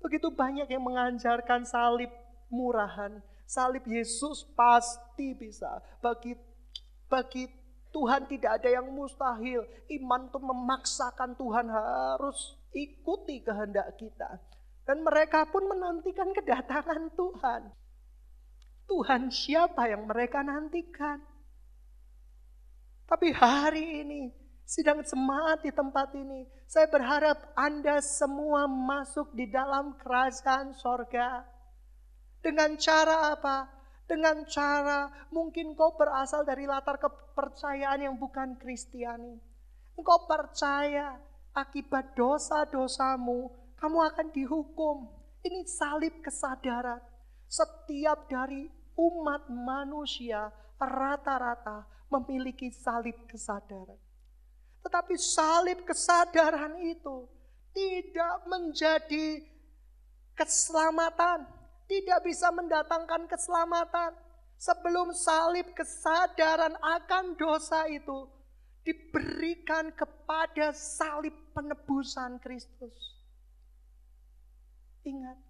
Begitu 0.00 0.32
banyak 0.32 0.70
yang 0.70 0.82
mengajarkan 0.86 1.66
salib 1.66 2.08
murahan. 2.48 3.20
Salib 3.44 3.84
Yesus 3.84 4.46
pasti 4.54 5.34
bisa. 5.34 5.82
Bagi 6.00 6.38
bagi 7.10 7.50
Tuhan 7.90 8.30
tidak 8.30 8.62
ada 8.62 8.70
yang 8.70 8.86
mustahil. 8.94 9.66
Iman 9.90 10.30
itu 10.30 10.38
memaksakan 10.38 11.34
Tuhan 11.34 11.66
harus 11.66 12.54
ikuti 12.70 13.42
kehendak 13.42 13.98
kita. 13.98 14.38
Dan 14.86 15.02
mereka 15.02 15.46
pun 15.50 15.66
menantikan 15.66 16.30
kedatangan 16.30 17.10
Tuhan. 17.18 17.62
Tuhan 18.90 19.30
siapa 19.30 19.86
yang 19.86 20.10
mereka 20.10 20.42
nantikan? 20.42 21.22
Tapi 23.06 23.30
hari 23.30 24.02
ini 24.02 24.34
sidang 24.66 25.06
jemaat 25.06 25.62
di 25.62 25.70
tempat 25.70 26.10
ini. 26.18 26.42
Saya 26.66 26.90
berharap 26.90 27.54
Anda 27.54 28.02
semua 28.02 28.66
masuk 28.66 29.30
di 29.38 29.46
dalam 29.46 29.94
kerajaan 29.94 30.74
sorga. 30.74 31.46
Dengan 32.42 32.74
cara 32.82 33.30
apa? 33.30 33.70
Dengan 34.10 34.42
cara 34.50 35.06
mungkin 35.30 35.78
kau 35.78 35.94
berasal 35.94 36.42
dari 36.42 36.66
latar 36.66 36.98
kepercayaan 36.98 38.10
yang 38.10 38.18
bukan 38.18 38.58
Kristiani. 38.58 39.38
Engkau 39.94 40.26
percaya 40.26 41.14
akibat 41.54 42.18
dosa-dosamu 42.18 43.54
kamu 43.78 43.98
akan 44.02 44.26
dihukum. 44.34 45.06
Ini 45.46 45.62
salib 45.70 46.18
kesadaran. 46.26 46.98
Setiap 47.46 48.26
dari 48.26 48.79
umat 49.00 49.48
manusia 49.48 50.52
rata-rata 50.76 51.88
memiliki 52.12 52.68
salib 52.68 53.16
kesadaran. 53.24 53.96
Tetapi 54.84 55.14
salib 55.16 55.84
kesadaran 55.88 56.76
itu 56.84 57.28
tidak 57.72 58.44
menjadi 58.48 59.44
keselamatan, 60.36 61.48
tidak 61.88 62.20
bisa 62.24 62.48
mendatangkan 62.52 63.24
keselamatan. 63.28 64.12
Sebelum 64.60 65.16
salib 65.16 65.72
kesadaran 65.72 66.76
akan 66.76 67.32
dosa 67.40 67.88
itu 67.88 68.28
diberikan 68.84 69.88
kepada 69.96 70.76
salib 70.76 71.32
penebusan 71.56 72.36
Kristus. 72.44 72.92
Ingat, 75.00 75.40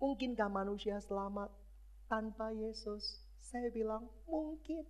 mungkinkah 0.00 0.48
manusia 0.48 0.96
selamat 1.04 1.65
tanpa 2.06 2.50
Yesus? 2.54 3.22
Saya 3.42 3.70
bilang 3.70 4.06
mungkin. 4.26 4.82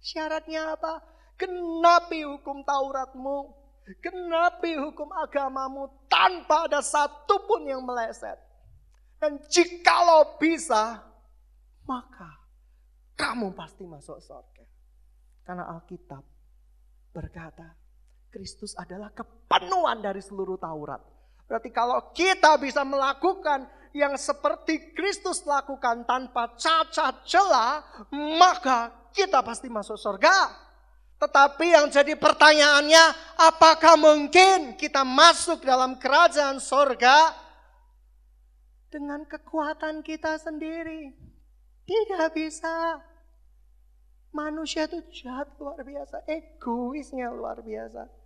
Syaratnya 0.00 0.76
apa? 0.76 1.00
Genapi 1.36 2.24
hukum 2.24 2.64
Tauratmu. 2.64 3.52
Genapi 4.00 4.80
hukum 4.80 5.12
agamamu 5.12 5.92
tanpa 6.08 6.64
ada 6.64 6.80
satupun 6.80 7.68
yang 7.68 7.84
meleset. 7.84 8.40
Dan 9.20 9.40
jikalau 9.48 10.36
bisa, 10.40 11.04
maka 11.84 12.30
kamu 13.16 13.52
pasti 13.52 13.84
masuk 13.84 14.20
surga. 14.20 14.64
Karena 15.44 15.68
Alkitab 15.68 16.24
berkata, 17.12 17.76
Kristus 18.32 18.74
adalah 18.74 19.12
kepenuhan 19.12 20.00
dari 20.00 20.18
seluruh 20.24 20.58
Taurat. 20.58 20.98
Berarti 21.44 21.70
kalau 21.70 22.10
kita 22.16 22.56
bisa 22.56 22.82
melakukan 22.82 23.68
yang 23.94 24.18
seperti 24.18 24.90
Kristus 24.90 25.46
lakukan 25.46 26.02
tanpa 26.02 26.50
cacat 26.58 27.22
celah, 27.22 27.86
maka 28.10 28.90
kita 29.14 29.38
pasti 29.46 29.70
masuk 29.70 29.94
surga. 29.94 30.50
Tetapi 31.22 31.78
yang 31.78 31.86
jadi 31.86 32.18
pertanyaannya, 32.18 33.04
apakah 33.38 33.94
mungkin 33.94 34.74
kita 34.74 35.06
masuk 35.06 35.62
dalam 35.62 35.94
kerajaan 35.94 36.58
sorga 36.58 37.32
dengan 38.90 39.22
kekuatan 39.22 40.02
kita 40.02 40.42
sendiri? 40.42 41.14
Tidak 41.86 42.34
bisa. 42.34 42.98
Manusia 44.34 44.90
itu 44.90 44.98
jahat 45.14 45.54
luar 45.62 45.78
biasa, 45.86 46.26
egoisnya 46.26 47.30
luar 47.30 47.62
biasa. 47.62 48.23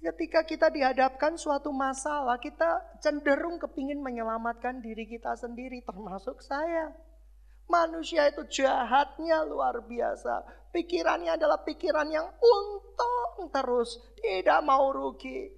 Ketika 0.00 0.48
kita 0.48 0.72
dihadapkan 0.72 1.36
suatu 1.36 1.68
masalah, 1.76 2.40
kita 2.40 2.80
cenderung 3.04 3.60
kepingin 3.60 4.00
menyelamatkan 4.00 4.80
diri 4.80 5.04
kita 5.04 5.36
sendiri, 5.36 5.84
termasuk 5.84 6.40
saya. 6.40 6.88
Manusia 7.68 8.24
itu 8.32 8.42
jahatnya 8.48 9.44
luar 9.44 9.84
biasa. 9.84 10.42
Pikirannya 10.72 11.36
adalah 11.36 11.60
pikiran 11.62 12.08
yang 12.08 12.26
untung 12.32 13.52
terus. 13.52 14.00
Tidak 14.18 14.60
mau 14.64 14.88
rugi. 14.88 15.52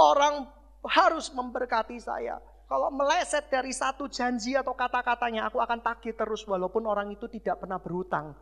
Orang 0.00 0.48
harus 0.88 1.28
memberkati 1.30 2.00
saya. 2.00 2.40
Kalau 2.64 2.88
meleset 2.92 3.52
dari 3.52 3.76
satu 3.76 4.08
janji 4.08 4.56
atau 4.56 4.72
kata-katanya, 4.72 5.52
aku 5.52 5.60
akan 5.60 5.84
tagih 5.84 6.16
terus 6.16 6.48
walaupun 6.48 6.88
orang 6.88 7.12
itu 7.12 7.28
tidak 7.28 7.60
pernah 7.60 7.76
berhutang. 7.76 8.32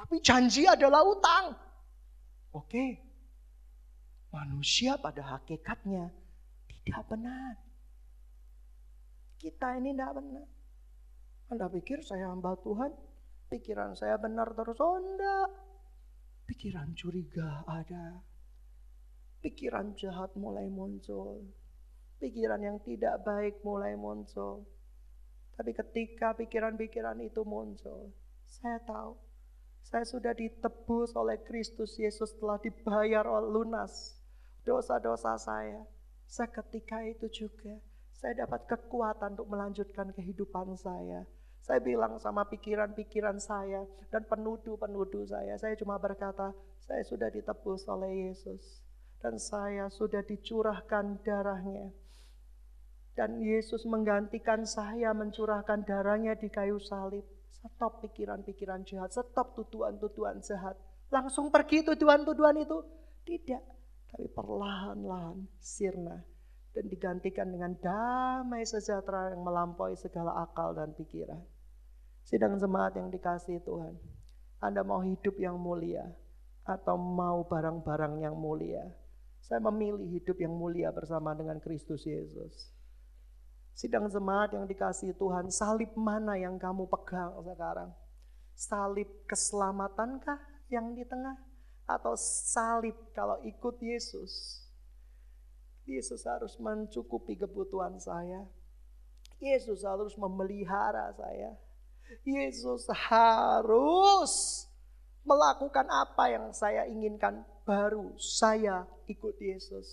Tapi 0.00 0.16
janji 0.24 0.64
adalah 0.64 1.04
utang. 1.04 1.52
Oke. 2.56 3.07
Manusia 4.28 5.00
pada 5.00 5.24
hakikatnya 5.24 6.12
tidak 6.68 7.04
benar. 7.08 7.56
Kita 9.40 9.78
ini 9.80 9.96
tidak 9.96 10.12
benar. 10.20 10.46
Anda 11.48 11.66
pikir 11.72 12.04
saya 12.04 12.28
hamba 12.28 12.52
Tuhan? 12.60 12.92
Pikiran 13.48 13.96
saya 13.96 14.20
benar 14.20 14.52
terus? 14.52 14.76
Oh 14.84 15.00
enggak. 15.00 15.48
Pikiran 16.44 16.92
curiga 16.92 17.64
ada. 17.64 18.20
Pikiran 19.40 19.96
jahat 19.96 20.36
mulai 20.36 20.68
muncul. 20.68 21.48
Pikiran 22.20 22.60
yang 22.60 22.76
tidak 22.84 23.24
baik 23.24 23.64
mulai 23.64 23.96
muncul. 23.96 24.66
Tapi 25.56 25.72
ketika 25.72 26.36
pikiran-pikiran 26.36 27.16
itu 27.24 27.46
muncul, 27.48 28.12
saya 28.44 28.82
tahu 28.84 29.16
saya 29.88 30.04
sudah 30.04 30.36
ditebus 30.36 31.16
oleh 31.16 31.40
Kristus 31.48 31.96
Yesus 31.96 32.36
telah 32.36 32.60
dibayar 32.60 33.24
lunas 33.40 34.17
dosa-dosa 34.68 35.40
saya. 35.40 35.80
Seketika 36.28 37.00
itu 37.08 37.24
juga 37.32 37.80
saya 38.12 38.44
dapat 38.44 38.68
kekuatan 38.68 39.38
untuk 39.38 39.48
melanjutkan 39.48 40.12
kehidupan 40.12 40.76
saya. 40.76 41.24
Saya 41.64 41.80
bilang 41.80 42.20
sama 42.20 42.44
pikiran-pikiran 42.50 43.40
saya 43.40 43.86
dan 44.12 44.26
penuduh-penuduh 44.28 45.24
saya, 45.24 45.56
saya 45.56 45.78
cuma 45.78 45.96
berkata, 45.96 46.52
saya 46.82 47.04
sudah 47.06 47.32
ditebus 47.32 47.86
oleh 47.86 48.28
Yesus. 48.28 48.84
Dan 49.18 49.38
saya 49.38 49.90
sudah 49.90 50.22
dicurahkan 50.22 51.22
darahnya. 51.26 51.90
Dan 53.18 53.42
Yesus 53.42 53.82
menggantikan 53.82 54.62
saya 54.62 55.10
mencurahkan 55.10 55.82
darahnya 55.82 56.38
di 56.38 56.46
kayu 56.50 56.78
salib. 56.78 57.26
Stop 57.50 58.02
pikiran-pikiran 58.06 58.86
jahat, 58.86 59.10
stop 59.10 59.58
tuduhan-tuduhan 59.58 60.38
jahat. 60.42 60.78
Langsung 61.10 61.50
pergi 61.50 61.82
tuduhan-tuduhan 61.82 62.62
itu. 62.62 62.78
Tidak, 63.26 63.77
tapi 64.08 64.26
perlahan-lahan 64.32 65.44
sirna 65.60 66.24
dan 66.72 66.84
digantikan 66.88 67.48
dengan 67.50 67.74
damai 67.80 68.62
sejahtera 68.62 69.34
yang 69.34 69.42
melampaui 69.42 69.98
segala 69.98 70.44
akal 70.44 70.76
dan 70.76 70.94
pikiran. 70.94 71.40
Sidang 72.22 72.60
jemaat 72.60 72.94
yang 72.94 73.08
dikasih 73.08 73.64
Tuhan, 73.64 73.96
Anda 74.60 74.84
mau 74.84 75.00
hidup 75.00 75.40
yang 75.40 75.56
mulia 75.56 76.04
atau 76.68 77.00
mau 77.00 77.42
barang-barang 77.48 78.20
yang 78.20 78.36
mulia? 78.36 78.84
Saya 79.40 79.64
memilih 79.64 80.04
hidup 80.12 80.36
yang 80.36 80.52
mulia 80.52 80.92
bersama 80.92 81.32
dengan 81.32 81.56
Kristus 81.56 82.04
Yesus. 82.04 82.68
Sidang 83.72 84.10
jemaat 84.12 84.52
yang 84.52 84.68
dikasih 84.68 85.16
Tuhan, 85.16 85.48
salib 85.48 85.94
mana 85.96 86.36
yang 86.36 86.60
kamu 86.60 86.84
pegang 86.90 87.32
sekarang? 87.40 87.94
Salib 88.52 89.08
keselamatankah 89.24 90.68
yang 90.68 90.92
di 90.92 91.06
tengah? 91.06 91.47
Atau 91.88 92.14
salib 92.20 92.94
kalau 93.16 93.40
ikut 93.48 93.80
Yesus? 93.80 94.62
Yesus 95.88 96.28
harus 96.28 96.60
mencukupi 96.60 97.40
kebutuhan 97.40 97.96
saya. 97.96 98.44
Yesus 99.40 99.88
harus 99.88 100.12
memelihara 100.20 101.16
saya. 101.16 101.56
Yesus 102.28 102.84
harus 103.08 104.64
melakukan 105.24 105.88
apa 105.88 106.24
yang 106.28 106.52
saya 106.52 106.84
inginkan 106.84 107.40
baru 107.64 108.12
saya 108.20 108.84
ikut 109.08 109.40
Yesus. 109.40 109.88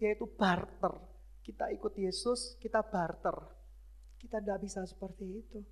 Yaitu 0.00 0.24
barter 0.24 1.18
kita 1.48 1.72
ikut 1.72 1.96
Yesus, 1.96 2.60
kita 2.60 2.84
barter. 2.84 3.32
Kita 4.20 4.36
tidak 4.44 4.60
bisa 4.60 4.84
seperti 4.84 5.24
itu. 5.40 5.64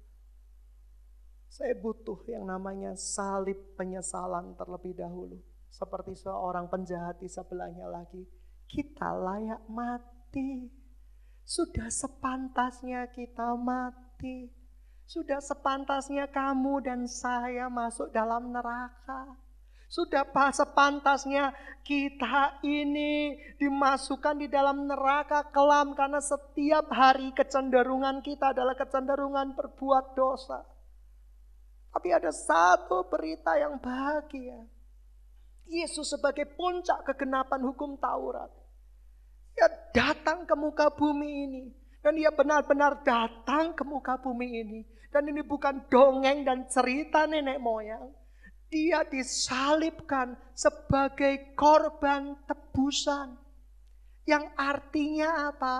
Saya 1.46 1.72
butuh 1.78 2.20
yang 2.28 2.44
namanya 2.44 2.92
salib 2.98 3.56
penyesalan 3.78 4.54
terlebih 4.58 4.92
dahulu. 4.92 5.40
Seperti 5.70 6.16
seorang 6.16 6.68
penjahat 6.72 7.20
di 7.20 7.28
sebelahnya 7.28 7.88
lagi. 7.88 8.24
Kita 8.66 9.12
layak 9.12 9.64
mati. 9.70 10.68
Sudah 11.46 11.86
sepantasnya 11.92 13.06
kita 13.12 13.54
mati. 13.54 14.50
Sudah 15.06 15.38
sepantasnya 15.38 16.26
kamu 16.26 16.82
dan 16.82 17.06
saya 17.06 17.70
masuk 17.70 18.10
dalam 18.10 18.50
neraka. 18.50 19.38
Sudah 19.86 20.26
sepantasnya 20.50 21.54
kita 21.86 22.58
ini 22.66 23.38
dimasukkan 23.54 24.42
di 24.42 24.50
dalam 24.50 24.90
neraka 24.90 25.46
kelam 25.54 25.94
karena 25.94 26.18
setiap 26.18 26.90
hari 26.90 27.30
kecenderungan 27.30 28.18
kita 28.18 28.50
adalah 28.50 28.74
kecenderungan 28.74 29.54
berbuat 29.54 30.18
dosa. 30.18 30.66
Tapi 31.96 32.12
ada 32.12 32.28
satu 32.28 33.08
berita 33.08 33.56
yang 33.56 33.80
bahagia. 33.80 34.60
Yesus 35.64 36.12
sebagai 36.12 36.44
puncak 36.52 37.08
kegenapan 37.08 37.64
hukum 37.64 37.96
Taurat. 37.96 38.52
Dia 39.56 39.72
datang 39.96 40.44
ke 40.44 40.52
muka 40.52 40.92
bumi 40.92 41.48
ini. 41.48 41.64
Dan 42.04 42.20
dia 42.20 42.28
benar-benar 42.28 43.00
datang 43.00 43.72
ke 43.72 43.80
muka 43.80 44.20
bumi 44.20 44.60
ini. 44.60 44.80
Dan 45.08 45.24
ini 45.32 45.40
bukan 45.40 45.88
dongeng 45.88 46.44
dan 46.44 46.68
cerita 46.68 47.24
nenek 47.24 47.56
moyang 47.56 48.12
dia 48.66 49.06
disalibkan 49.06 50.34
sebagai 50.52 51.54
korban 51.54 52.34
tebusan. 52.44 53.38
Yang 54.26 54.44
artinya 54.58 55.54
apa? 55.54 55.76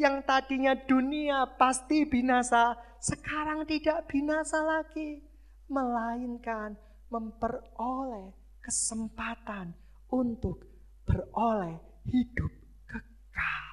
Yang 0.00 0.16
tadinya 0.26 0.74
dunia 0.74 1.46
pasti 1.60 2.08
binasa, 2.08 2.74
sekarang 2.98 3.68
tidak 3.68 4.08
binasa 4.08 4.58
lagi. 4.64 5.20
Melainkan 5.68 6.76
memperoleh 7.08 8.32
kesempatan 8.60 9.72
untuk 10.12 10.64
beroleh 11.04 11.76
hidup 12.08 12.52
kekal. 12.88 13.64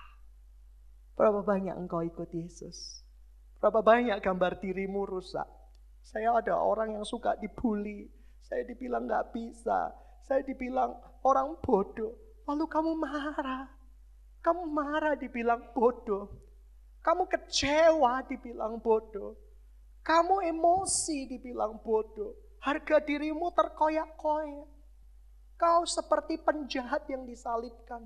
Berapa 1.16 1.42
banyak 1.44 1.76
engkau 1.76 2.04
ikut 2.04 2.30
Yesus? 2.32 3.04
Berapa 3.62 3.84
banyak 3.84 4.18
gambar 4.20 4.58
dirimu 4.60 5.06
rusak? 5.06 5.48
Saya 6.02 6.34
ada 6.34 6.58
orang 6.58 6.98
yang 6.98 7.06
suka 7.06 7.38
dibully, 7.38 8.10
saya 8.42 8.68
dibilang 8.68 9.08
nggak 9.08 9.32
bisa. 9.32 9.96
Saya 10.28 10.44
dibilang 10.44 10.92
orang 11.24 11.56
bodoh. 11.64 12.12
Lalu 12.44 12.66
kamu 12.68 12.92
marah. 13.00 13.70
Kamu 14.44 14.68
marah 14.68 15.16
dibilang 15.16 15.72
bodoh. 15.72 16.28
Kamu 17.00 17.32
kecewa 17.32 18.28
dibilang 18.28 18.82
bodoh. 18.84 19.40
Kamu 20.02 20.42
emosi 20.42 21.30
dibilang 21.30 21.78
bodoh. 21.82 22.34
Harga 22.62 23.02
dirimu 23.02 23.54
terkoyak-koyak. 23.54 24.70
Kau 25.58 25.82
seperti 25.86 26.42
penjahat 26.42 27.06
yang 27.06 27.26
disalibkan. 27.26 28.06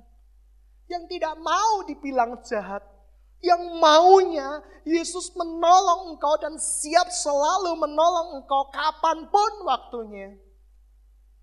Yang 0.92 1.04
tidak 1.16 1.36
mau 1.40 1.88
dibilang 1.88 2.40
jahat. 2.44 2.84
Yang 3.40 3.64
maunya 3.80 4.64
Yesus 4.84 5.32
menolong 5.36 6.16
engkau 6.16 6.36
dan 6.40 6.56
siap 6.60 7.12
selalu 7.12 7.80
menolong 7.80 8.44
engkau 8.44 8.68
kapan 8.72 9.28
pun 9.28 9.52
waktunya. 9.68 10.36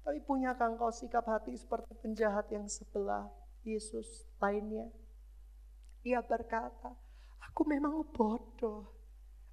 Tapi 0.02 0.18
punyakah 0.26 0.74
engkau 0.76 0.90
sikap 0.90 1.22
hati 1.30 1.54
seperti 1.54 1.94
penjahat 2.02 2.50
yang 2.50 2.66
sebelah 2.66 3.30
Yesus 3.62 4.26
lainnya? 4.42 4.90
Ia 6.02 6.18
berkata, 6.20 6.90
aku 7.38 7.62
memang 7.62 8.02
bodoh. 8.10 9.01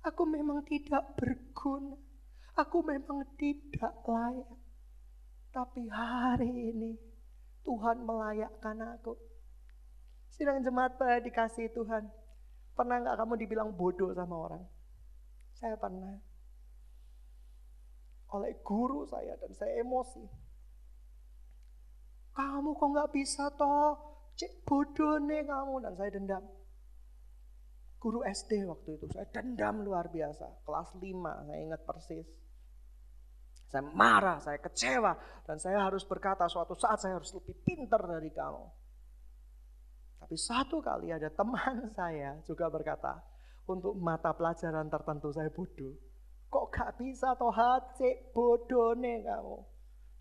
Aku 0.07 0.23
memang 0.23 0.63
tidak 0.63 1.15
berguna. 1.19 1.99
Aku 2.55 2.83
memang 2.83 3.23
tidak 3.35 3.95
layak. 4.07 4.59
Tapi 5.51 5.87
hari 5.91 6.71
ini 6.71 6.91
Tuhan 7.67 8.07
melayakkan 8.07 8.79
aku. 8.95 9.15
Sidang 10.31 10.63
jemaat 10.63 10.95
dikasih 11.23 11.67
Tuhan. 11.75 12.07
Pernah 12.75 12.95
nggak 13.03 13.17
kamu 13.19 13.33
dibilang 13.43 13.69
bodoh 13.75 14.15
sama 14.15 14.35
orang? 14.39 14.63
Saya 15.51 15.75
pernah. 15.75 16.15
Oleh 18.31 18.55
guru 18.63 19.03
saya 19.09 19.35
dan 19.35 19.51
saya 19.57 19.83
emosi. 19.83 20.23
Kamu 22.31 22.71
kok 22.71 22.87
nggak 22.87 23.11
bisa 23.11 23.51
toh? 23.59 23.99
Cek 24.39 24.63
bodoh 24.63 25.19
nih 25.19 25.43
kamu 25.43 25.83
dan 25.83 25.93
saya 25.99 26.09
dendam. 26.15 26.43
Guru 27.99 28.23
SD 28.23 28.63
waktu 28.63 28.95
itu 28.95 29.05
saya 29.11 29.27
dendam 29.27 29.83
luar 29.83 30.07
biasa. 30.07 30.63
Kelas 30.63 30.89
5 30.95 31.47
saya 31.51 31.59
ingat 31.59 31.81
persis. 31.83 32.27
Saya 33.69 33.85
marah, 33.85 34.41
saya 34.41 34.57
kecewa 34.57 35.13
dan 35.45 35.61
saya 35.61 35.85
harus 35.85 36.01
berkata 36.07 36.47
suatu 36.49 36.73
saat 36.73 36.97
saya 36.97 37.21
harus 37.21 37.29
lebih 37.35 37.53
pintar 37.61 38.01
dari 38.01 38.31
kamu. 38.33 38.65
Tapi 40.19 40.35
satu 40.35 40.81
kali 40.81 41.13
ada 41.13 41.29
teman 41.29 41.87
saya 41.99 42.39
juga 42.47 42.65
berkata, 42.71 43.21
untuk 43.69 43.93
mata 44.01 44.33
pelajaran 44.33 44.89
tertentu 44.89 45.29
saya 45.29 45.53
bodoh. 45.53 45.93
Kok 46.49 46.65
gak 46.73 46.97
bisa 46.97 47.37
toh 47.37 47.53
hati 47.53 48.33
bodoh 48.33 48.97
nih 48.97 49.21
kamu. 49.21 49.57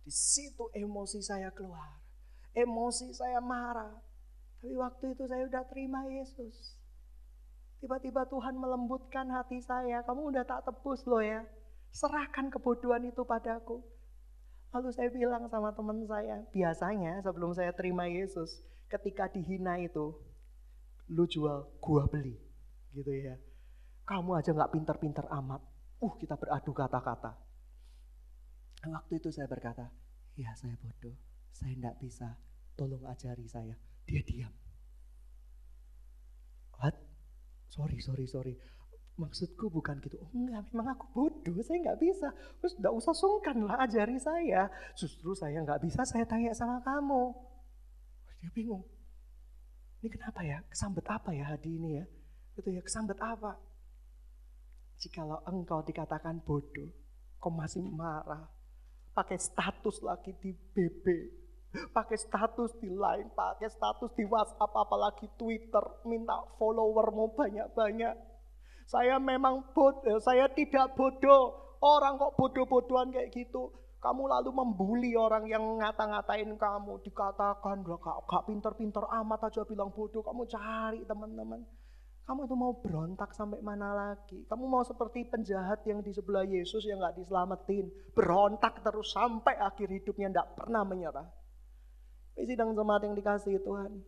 Di 0.04 0.12
situ 0.12 0.68
emosi 0.76 1.24
saya 1.24 1.48
keluar. 1.56 1.96
Emosi 2.52 3.16
saya 3.16 3.40
marah. 3.40 3.96
Tapi 4.60 4.76
waktu 4.76 5.16
itu 5.16 5.24
saya 5.24 5.48
udah 5.48 5.64
terima 5.72 6.04
Yesus. 6.04 6.77
Tiba-tiba 7.78 8.26
Tuhan 8.26 8.58
melembutkan 8.58 9.30
hati 9.30 9.62
saya. 9.62 10.02
Kamu 10.02 10.34
udah 10.34 10.42
tak 10.42 10.66
tebus 10.66 11.06
loh 11.06 11.22
ya. 11.22 11.46
Serahkan 11.94 12.50
kebodohan 12.50 13.06
itu 13.06 13.22
padaku. 13.22 13.80
Lalu 14.68 14.90
saya 14.92 15.08
bilang 15.08 15.48
sama 15.48 15.72
teman 15.72 16.04
saya, 16.04 16.44
biasanya 16.52 17.24
sebelum 17.24 17.56
saya 17.56 17.72
terima 17.72 18.04
Yesus, 18.04 18.60
ketika 18.92 19.24
dihina 19.32 19.80
itu, 19.80 20.12
lu 21.08 21.24
jual, 21.24 21.64
gua 21.80 22.04
beli. 22.04 22.36
Gitu 22.92 23.08
ya. 23.16 23.40
Kamu 24.04 24.36
aja 24.36 24.52
nggak 24.52 24.72
pinter-pinter 24.76 25.24
amat. 25.40 25.64
Uh, 26.04 26.12
kita 26.20 26.36
beradu 26.36 26.76
kata-kata. 26.76 27.32
Waktu 28.84 29.12
itu 29.18 29.32
saya 29.32 29.48
berkata, 29.48 29.88
ya 30.36 30.52
saya 30.54 30.76
bodoh, 30.78 31.16
saya 31.50 31.72
nggak 31.74 31.98
bisa, 32.04 32.36
tolong 32.76 33.02
ajari 33.08 33.48
saya. 33.48 33.74
Dia 34.04 34.20
diam. 34.22 34.52
Sorry, 37.68 37.98
sorry, 38.00 38.26
sorry. 38.26 38.54
Maksudku 39.18 39.66
bukan 39.66 39.98
gitu. 39.98 40.14
Oh 40.22 40.30
enggak, 40.30 40.70
memang 40.70 40.94
aku 40.94 41.10
bodoh, 41.10 41.58
saya 41.66 41.82
nggak 41.82 41.98
bisa. 41.98 42.30
Terus 42.62 42.78
nggak 42.78 42.94
usah 42.94 43.14
sungkan 43.14 43.66
lah 43.66 43.82
ajari 43.82 44.14
saya. 44.18 44.70
Justru 44.94 45.34
saya 45.34 45.58
nggak 45.62 45.82
bisa, 45.82 46.06
saya 46.06 46.22
tanya 46.22 46.54
sama 46.54 46.78
kamu. 46.86 47.34
Dia 48.38 48.50
bingung. 48.54 48.86
Ini 49.98 50.08
kenapa 50.14 50.46
ya? 50.46 50.62
Kesambet 50.70 51.02
apa 51.10 51.34
ya 51.34 51.50
hadi 51.50 51.74
ini 51.74 51.98
ya? 51.98 52.06
Itu 52.54 52.70
ya, 52.70 52.78
kesambet 52.78 53.18
apa? 53.18 53.58
Jikalau 54.98 55.42
engkau 55.46 55.82
dikatakan 55.82 56.38
bodoh, 56.42 56.90
kau 57.42 57.50
masih 57.50 57.82
marah. 57.82 58.46
Pakai 59.14 59.38
status 59.38 59.98
lagi 60.06 60.30
di 60.38 60.54
BB, 60.54 61.06
pakai 61.68 62.16
status 62.16 62.72
di 62.80 62.88
line, 62.88 63.28
pakai 63.36 63.68
status 63.68 64.10
di 64.16 64.24
WhatsApp, 64.24 64.72
apalagi 64.72 65.28
Twitter, 65.36 65.84
minta 66.08 66.40
followermu 66.56 67.36
banyak-banyak. 67.36 68.16
Saya 68.88 69.20
memang 69.20 69.76
bodoh, 69.76 70.16
saya 70.24 70.48
tidak 70.48 70.96
bodoh. 70.96 71.76
Orang 71.78 72.18
kok 72.18 72.34
bodoh-bodohan 72.34 73.12
kayak 73.12 73.30
gitu. 73.30 73.70
Kamu 73.98 74.30
lalu 74.30 74.50
membuli 74.54 75.12
orang 75.18 75.44
yang 75.50 75.62
ngata-ngatain 75.78 76.54
kamu, 76.56 77.02
dikatakan 77.02 77.82
gak, 77.82 78.00
gak 78.26 78.46
pinter-pinter 78.46 79.04
amat 79.04 79.50
aja 79.50 79.66
bilang 79.66 79.90
bodoh, 79.90 80.22
kamu 80.22 80.46
cari 80.48 81.02
teman-teman. 81.04 81.66
Kamu 82.28 82.44
itu 82.44 82.56
mau 82.60 82.76
berontak 82.76 83.32
sampai 83.32 83.64
mana 83.64 83.96
lagi? 83.96 84.44
Kamu 84.46 84.68
mau 84.68 84.84
seperti 84.84 85.24
penjahat 85.32 85.80
yang 85.88 86.04
di 86.04 86.12
sebelah 86.12 86.44
Yesus 86.44 86.84
yang 86.84 87.00
gak 87.00 87.16
diselamatin. 87.16 87.88
Berontak 88.12 88.84
terus 88.84 89.16
sampai 89.16 89.56
akhir 89.56 89.88
hidupnya 89.88 90.28
gak 90.32 90.60
pernah 90.60 90.84
menyerah. 90.84 91.24
Ini 92.38 92.54
sidang 92.54 92.70
jemaat 92.70 93.02
yang 93.02 93.18
dikasih 93.18 93.58
Tuhan. 93.66 93.98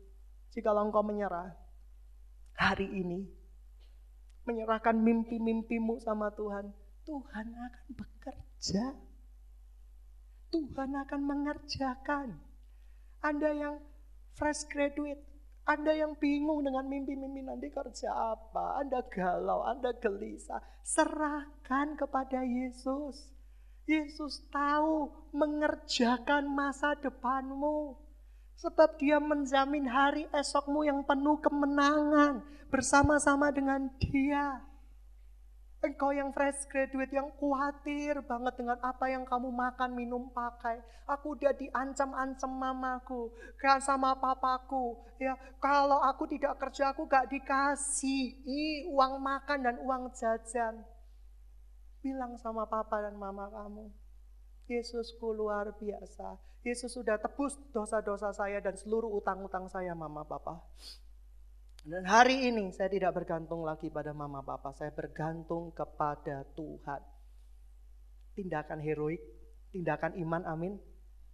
Jika 0.55 0.71
engkau 0.71 1.03
menyerah, 1.03 1.51
hari 2.55 2.87
ini 2.87 3.27
menyerahkan 4.47 4.95
mimpi-mimpimu 4.95 5.99
sama 5.99 6.31
Tuhan, 6.39 6.71
Tuhan 7.11 7.47
akan 7.51 7.87
bekerja. 7.91 8.95
Tuhan 10.55 10.91
akan 10.95 11.21
mengerjakan. 11.27 12.39
Anda 13.19 13.51
yang 13.51 13.83
fresh 14.39 14.67
graduate, 14.71 15.27
Anda 15.67 15.95
yang 15.99 16.15
bingung 16.15 16.63
dengan 16.63 16.87
mimpi-mimpi 16.87 17.43
nanti 17.43 17.67
kerja 17.71 18.15
apa, 18.15 18.79
Anda 18.79 19.03
galau, 19.11 19.67
Anda 19.67 19.91
gelisah, 19.99 20.63
serahkan 20.87 21.99
kepada 21.99 22.47
Yesus. 22.47 23.27
Yesus 23.91 24.47
tahu 24.55 25.11
mengerjakan 25.35 26.47
masa 26.47 26.95
depanmu. 26.95 28.10
Sebab 28.61 29.01
dia 29.01 29.17
menjamin 29.17 29.89
hari 29.89 30.29
esokmu 30.37 30.85
yang 30.85 31.01
penuh 31.01 31.41
kemenangan 31.41 32.45
bersama-sama 32.69 33.49
dengan 33.49 33.89
dia. 33.97 34.61
Engkau 35.81 36.13
yang 36.13 36.29
fresh 36.37 36.69
graduate 36.69 37.09
yang 37.09 37.33
khawatir 37.41 38.21
banget 38.29 38.53
dengan 38.61 38.77
apa 38.85 39.09
yang 39.09 39.25
kamu 39.25 39.49
makan, 39.49 39.97
minum, 39.97 40.29
pakai. 40.29 40.77
Aku 41.09 41.33
udah 41.33 41.57
diancam-ancam 41.57 42.53
mamaku, 42.53 43.33
kan 43.57 43.81
sama 43.81 44.13
papaku. 44.21 45.01
Ya, 45.17 45.41
kalau 45.57 46.05
aku 46.05 46.29
tidak 46.29 46.61
kerja 46.61 46.93
aku 46.93 47.09
gak 47.09 47.33
dikasih 47.33 48.45
uang 48.93 49.25
makan 49.25 49.59
dan 49.65 49.77
uang 49.81 50.13
jajan. 50.13 50.85
Bilang 52.05 52.37
sama 52.37 52.69
papa 52.69 53.01
dan 53.01 53.17
mama 53.17 53.49
kamu, 53.49 53.89
Yesusku 54.71 55.35
luar 55.35 55.75
biasa. 55.75 56.39
Yesus 56.63 56.95
sudah 56.95 57.19
tebus 57.19 57.59
dosa-dosa 57.75 58.31
saya 58.31 58.63
dan 58.63 58.79
seluruh 58.79 59.11
utang-utang 59.19 59.67
saya 59.67 59.99
mama 59.99 60.23
papa. 60.23 60.63
Dan 61.83 62.07
hari 62.07 62.47
ini 62.47 62.71
saya 62.71 62.87
tidak 62.87 63.19
bergantung 63.19 63.67
lagi 63.67 63.91
pada 63.91 64.15
mama 64.15 64.45
papa, 64.47 64.71
saya 64.77 64.95
bergantung 64.95 65.75
kepada 65.75 66.47
Tuhan. 66.55 67.03
Tindakan 68.39 68.79
heroik, 68.79 69.19
tindakan 69.75 70.15
iman, 70.23 70.45
amin. 70.47 70.75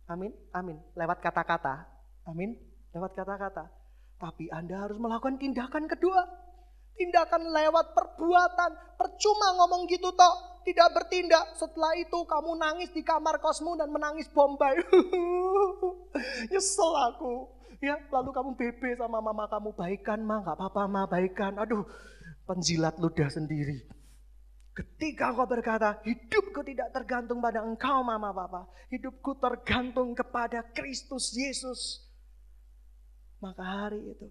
Amin, 0.07 0.33
amin. 0.55 0.79
Lewat 0.95 1.19
kata-kata, 1.19 1.85
amin. 2.31 2.57
Lewat 2.95 3.13
kata-kata. 3.19 3.69
Tapi 4.17 4.49
Anda 4.49 4.87
harus 4.87 4.97
melakukan 4.97 5.37
tindakan 5.37 5.91
kedua. 5.91 6.25
Tindakan 6.97 7.53
lewat 7.53 7.93
perbuatan. 7.93 8.71
Percuma 8.97 9.57
ngomong 9.61 9.85
gitu 9.89 10.11
toh. 10.17 10.61
Tidak 10.67 10.89
bertindak. 10.91 11.55
Setelah 11.55 11.95
itu 11.95 12.19
kamu 12.27 12.59
nangis 12.59 12.91
di 12.91 13.05
kamar 13.05 13.39
kosmu 13.39 13.79
dan 13.79 13.93
menangis 13.93 14.27
bombay. 14.33 14.75
Nyesel 16.51 16.93
aku. 17.13 17.57
Ya, 17.85 18.01
lalu 18.09 18.33
kamu 18.33 18.51
bebe 18.57 18.97
sama 18.97 19.21
mama 19.21 19.45
kamu 19.53 19.77
baikan 19.77 20.25
mah, 20.25 20.41
nggak 20.41 20.57
apa-apa 20.57 20.83
mah 20.89 21.05
baikan. 21.07 21.61
Aduh, 21.61 21.85
penjilat 22.49 22.97
ludah 22.97 23.29
sendiri. 23.29 23.85
Ketika 24.77 25.33
kau 25.33 25.49
berkata, 25.49 26.01
hidupku 26.05 26.61
tidak 26.61 26.93
tergantung 26.93 27.41
pada 27.41 27.65
engkau 27.65 28.05
mama 28.05 28.29
papa. 28.33 28.69
Hidupku 28.93 29.41
tergantung 29.41 30.13
kepada 30.13 30.61
Kristus 30.73 31.33
Yesus. 31.33 32.05
Maka 33.41 33.65
hari 33.65 34.01
itu, 34.05 34.29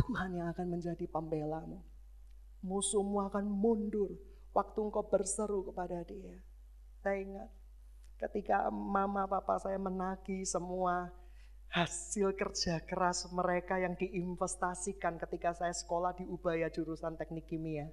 Tuhan 0.00 0.32
yang 0.32 0.48
akan 0.56 0.66
menjadi 0.72 1.04
pembelamu. 1.12 1.84
Musuhmu 2.64 3.20
akan 3.28 3.44
mundur 3.44 4.16
waktu 4.56 4.78
engkau 4.80 5.04
berseru 5.04 5.60
kepada 5.68 6.00
dia. 6.08 6.40
Saya 7.04 7.20
ingat 7.20 7.48
ketika 8.16 8.68
mama 8.72 9.28
papa 9.28 9.60
saya 9.60 9.76
menagih 9.76 10.44
semua 10.44 11.12
hasil 11.72 12.32
kerja 12.34 12.80
keras 12.82 13.28
mereka 13.30 13.76
yang 13.76 13.94
diinvestasikan 13.96 15.20
ketika 15.20 15.52
saya 15.52 15.72
sekolah 15.76 16.16
di 16.16 16.24
Ubaya 16.24 16.72
jurusan 16.72 17.20
teknik 17.20 17.46
kimia. 17.46 17.92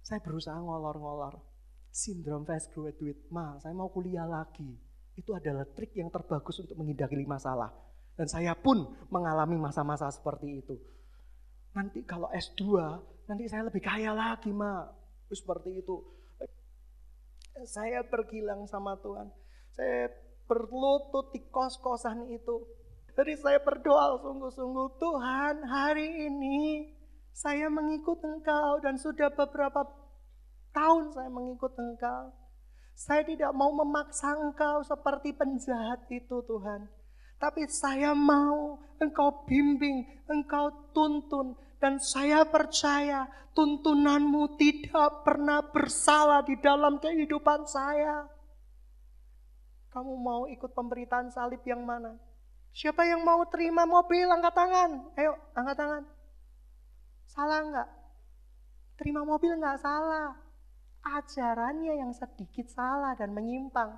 Saya 0.00 0.24
berusaha 0.24 0.56
ngolor-ngolor. 0.56 1.44
Sindrom 1.92 2.44
fast 2.44 2.72
graduate, 2.76 3.28
ma 3.32 3.56
saya 3.60 3.72
mau 3.72 3.88
kuliah 3.88 4.28
lagi. 4.28 4.76
Itu 5.16 5.32
adalah 5.32 5.64
trik 5.64 5.96
yang 5.96 6.12
terbagus 6.12 6.60
untuk 6.60 6.76
menghindari 6.76 7.24
masalah. 7.24 7.85
Dan 8.16 8.26
saya 8.32 8.56
pun 8.56 8.96
mengalami 9.12 9.60
masa-masa 9.60 10.08
seperti 10.08 10.64
itu. 10.64 10.76
Nanti 11.76 12.00
kalau 12.08 12.32
S2, 12.32 12.64
nanti 13.28 13.44
saya 13.46 13.68
lebih 13.68 13.84
kaya 13.84 14.16
lagi, 14.16 14.48
ma. 14.50 14.88
Seperti 15.28 15.84
itu. 15.84 16.00
Saya 17.68 18.00
bergilang 18.08 18.64
sama 18.64 18.96
Tuhan. 19.04 19.28
Saya 19.76 20.08
berlutut 20.48 21.34
di 21.36 21.44
kos-kosan 21.52 22.32
itu. 22.32 22.64
Jadi 23.16 23.32
saya 23.36 23.60
berdoa 23.60 24.20
sungguh-sungguh, 24.20 24.88
Tuhan 25.00 25.64
hari 25.64 26.28
ini 26.28 26.92
saya 27.36 27.68
mengikut 27.68 28.20
Engkau 28.24 28.80
dan 28.80 28.96
sudah 28.96 29.32
beberapa 29.32 29.84
tahun 30.72 31.12
saya 31.12 31.28
mengikut 31.32 31.72
Engkau. 31.76 32.32
Saya 32.96 33.24
tidak 33.28 33.52
mau 33.52 33.72
memaksa 33.72 34.36
Engkau 34.40 34.80
seperti 34.84 35.36
penjahat 35.36 36.08
itu 36.08 36.40
Tuhan. 36.44 36.88
Tapi 37.36 37.68
saya 37.68 38.16
mau 38.16 38.80
Engkau 38.96 39.44
bimbing, 39.44 40.24
Engkau 40.24 40.92
tuntun. 40.96 41.56
Dan 41.76 42.00
saya 42.00 42.48
percaya 42.48 43.28
tuntunanmu 43.52 44.56
tidak 44.56 45.24
pernah 45.24 45.60
bersalah 45.60 46.40
di 46.40 46.56
dalam 46.56 46.96
kehidupan 46.96 47.68
saya. 47.68 48.24
Kamu 49.92 50.12
mau 50.16 50.44
ikut 50.48 50.72
pemberitaan 50.76 51.32
salib 51.32 51.60
yang 51.64 51.84
mana? 51.84 52.16
Siapa 52.76 53.08
yang 53.08 53.24
mau 53.24 53.40
terima 53.48 53.88
mobil 53.88 54.28
angkat 54.28 54.52
tangan? 54.52 54.90
Ayo 55.16 55.32
angkat 55.56 55.76
tangan. 55.80 56.04
Salah 57.24 57.60
enggak? 57.64 57.88
Terima 59.00 59.24
mobil 59.24 59.56
enggak 59.56 59.80
salah. 59.80 60.36
Ajarannya 61.00 61.96
yang 61.96 62.12
sedikit 62.12 62.68
salah 62.68 63.16
dan 63.16 63.32
menyimpang. 63.32 63.96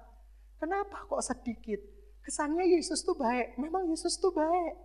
Kenapa 0.63 1.03
kok 1.11 1.23
sedikit? 1.23 1.98
Kesannya 2.29 2.69
Yesus 2.77 3.01
tuh 3.09 3.17
baik. 3.17 3.57
Memang 3.57 3.89
Yesus 3.89 4.21
tuh 4.21 4.29
baik. 4.37 4.77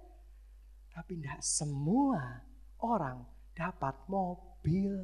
Tapi 0.95 1.19
enggak 1.19 1.43
semua 1.43 2.39
orang 2.79 3.27
dapat 3.51 3.99
mobil. 4.07 5.03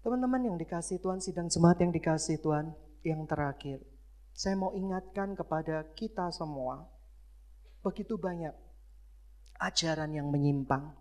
Teman-teman 0.00 0.48
yang 0.48 0.56
dikasih 0.56 1.04
Tuhan, 1.04 1.20
sidang 1.20 1.52
jemaat 1.52 1.84
yang 1.84 1.92
dikasih 1.92 2.40
Tuhan, 2.40 2.72
yang 3.04 3.28
terakhir. 3.28 3.84
Saya 4.32 4.56
mau 4.56 4.72
ingatkan 4.72 5.36
kepada 5.36 5.84
kita 5.92 6.32
semua, 6.32 6.88
begitu 7.84 8.16
banyak 8.16 8.56
ajaran 9.60 10.16
yang 10.16 10.32
menyimpang. 10.32 10.96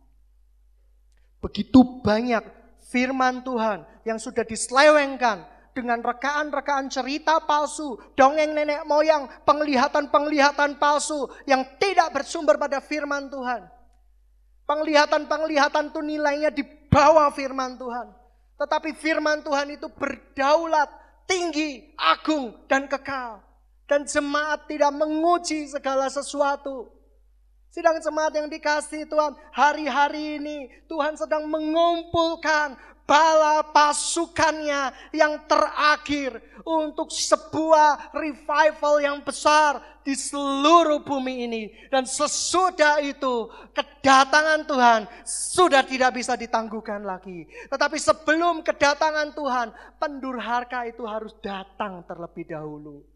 Begitu 1.39 2.03
banyak 2.03 2.43
firman 2.91 3.47
Tuhan 3.47 3.87
yang 4.03 4.19
sudah 4.19 4.43
diselewengkan 4.43 5.47
dengan 5.77 6.01
rekaan-rekaan 6.01 6.89
cerita 6.89 7.37
palsu, 7.45 7.93
dongeng 8.17 8.57
nenek 8.57 8.81
moyang, 8.89 9.29
penglihatan-penglihatan 9.45 10.81
palsu 10.81 11.29
yang 11.45 11.61
tidak 11.77 12.17
bersumber 12.17 12.57
pada 12.57 12.81
firman 12.81 13.29
Tuhan. 13.29 13.69
Penglihatan-penglihatan 14.65 15.93
itu 15.93 16.01
nilainya 16.01 16.49
di 16.49 16.65
bawah 16.89 17.29
firman 17.29 17.77
Tuhan. 17.77 18.09
Tetapi 18.57 18.97
firman 18.97 19.45
Tuhan 19.45 19.77
itu 19.77 19.85
berdaulat 19.93 20.89
tinggi, 21.29 21.93
agung, 21.93 22.57
dan 22.65 22.89
kekal. 22.89 23.45
Dan 23.85 24.03
jemaat 24.03 24.65
tidak 24.65 24.91
menguji 24.97 25.69
segala 25.69 26.09
sesuatu. 26.09 26.89
Sidang 27.71 28.01
jemaat 28.01 28.33
yang 28.33 28.49
dikasih 28.49 29.05
Tuhan, 29.05 29.37
hari-hari 29.53 30.41
ini 30.41 30.67
Tuhan 30.89 31.13
sedang 31.13 31.45
mengumpulkan 31.45 32.73
bala 33.07 33.63
pasukannya 33.71 34.91
yang 35.15 35.47
terakhir 35.47 36.43
untuk 36.67 37.07
sebuah 37.07 38.11
revival 38.11 38.99
yang 38.99 39.23
besar 39.23 39.79
di 40.03 40.11
seluruh 40.11 41.01
bumi 41.07 41.47
ini. 41.47 41.63
Dan 41.87 42.03
sesudah 42.03 42.99
itu 42.99 43.47
kedatangan 43.71 44.67
Tuhan 44.67 45.01
sudah 45.23 45.87
tidak 45.87 46.19
bisa 46.19 46.35
ditangguhkan 46.35 47.07
lagi. 47.07 47.47
Tetapi 47.71 47.95
sebelum 47.95 48.59
kedatangan 48.61 49.31
Tuhan, 49.31 49.67
pendurhaka 49.95 50.91
itu 50.91 51.07
harus 51.07 51.31
datang 51.39 52.03
terlebih 52.03 52.43
dahulu. 52.51 53.07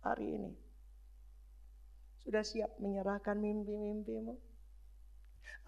Hari 0.00 0.26
ini. 0.26 0.52
Sudah 2.24 2.40
siap 2.40 2.80
menyerahkan 2.80 3.36
mimpi-mimpimu? 3.36 4.49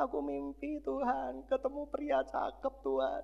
Aku 0.01 0.19
mimpi 0.25 0.81
Tuhan, 0.83 1.47
ketemu 1.47 1.83
pria 1.93 2.21
cakep 2.27 2.75
Tuhan. 2.83 3.23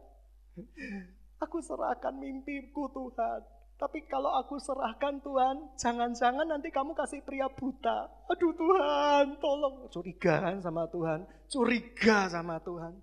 Aku 1.42 1.58
serahkan 1.62 2.14
mimpiku 2.18 2.90
Tuhan. 2.90 3.40
Tapi 3.78 4.02
kalau 4.10 4.34
aku 4.34 4.58
serahkan 4.58 5.22
Tuhan, 5.22 5.78
jangan-jangan 5.78 6.50
nanti 6.50 6.66
kamu 6.74 6.98
kasih 6.98 7.22
pria 7.22 7.46
buta. 7.46 8.10
Aduh 8.26 8.50
Tuhan, 8.58 9.38
tolong. 9.38 9.86
Curigaan 9.94 10.58
sama 10.58 10.90
Tuhan, 10.90 11.22
curiga 11.46 12.26
sama 12.26 12.58
Tuhan. 12.58 12.98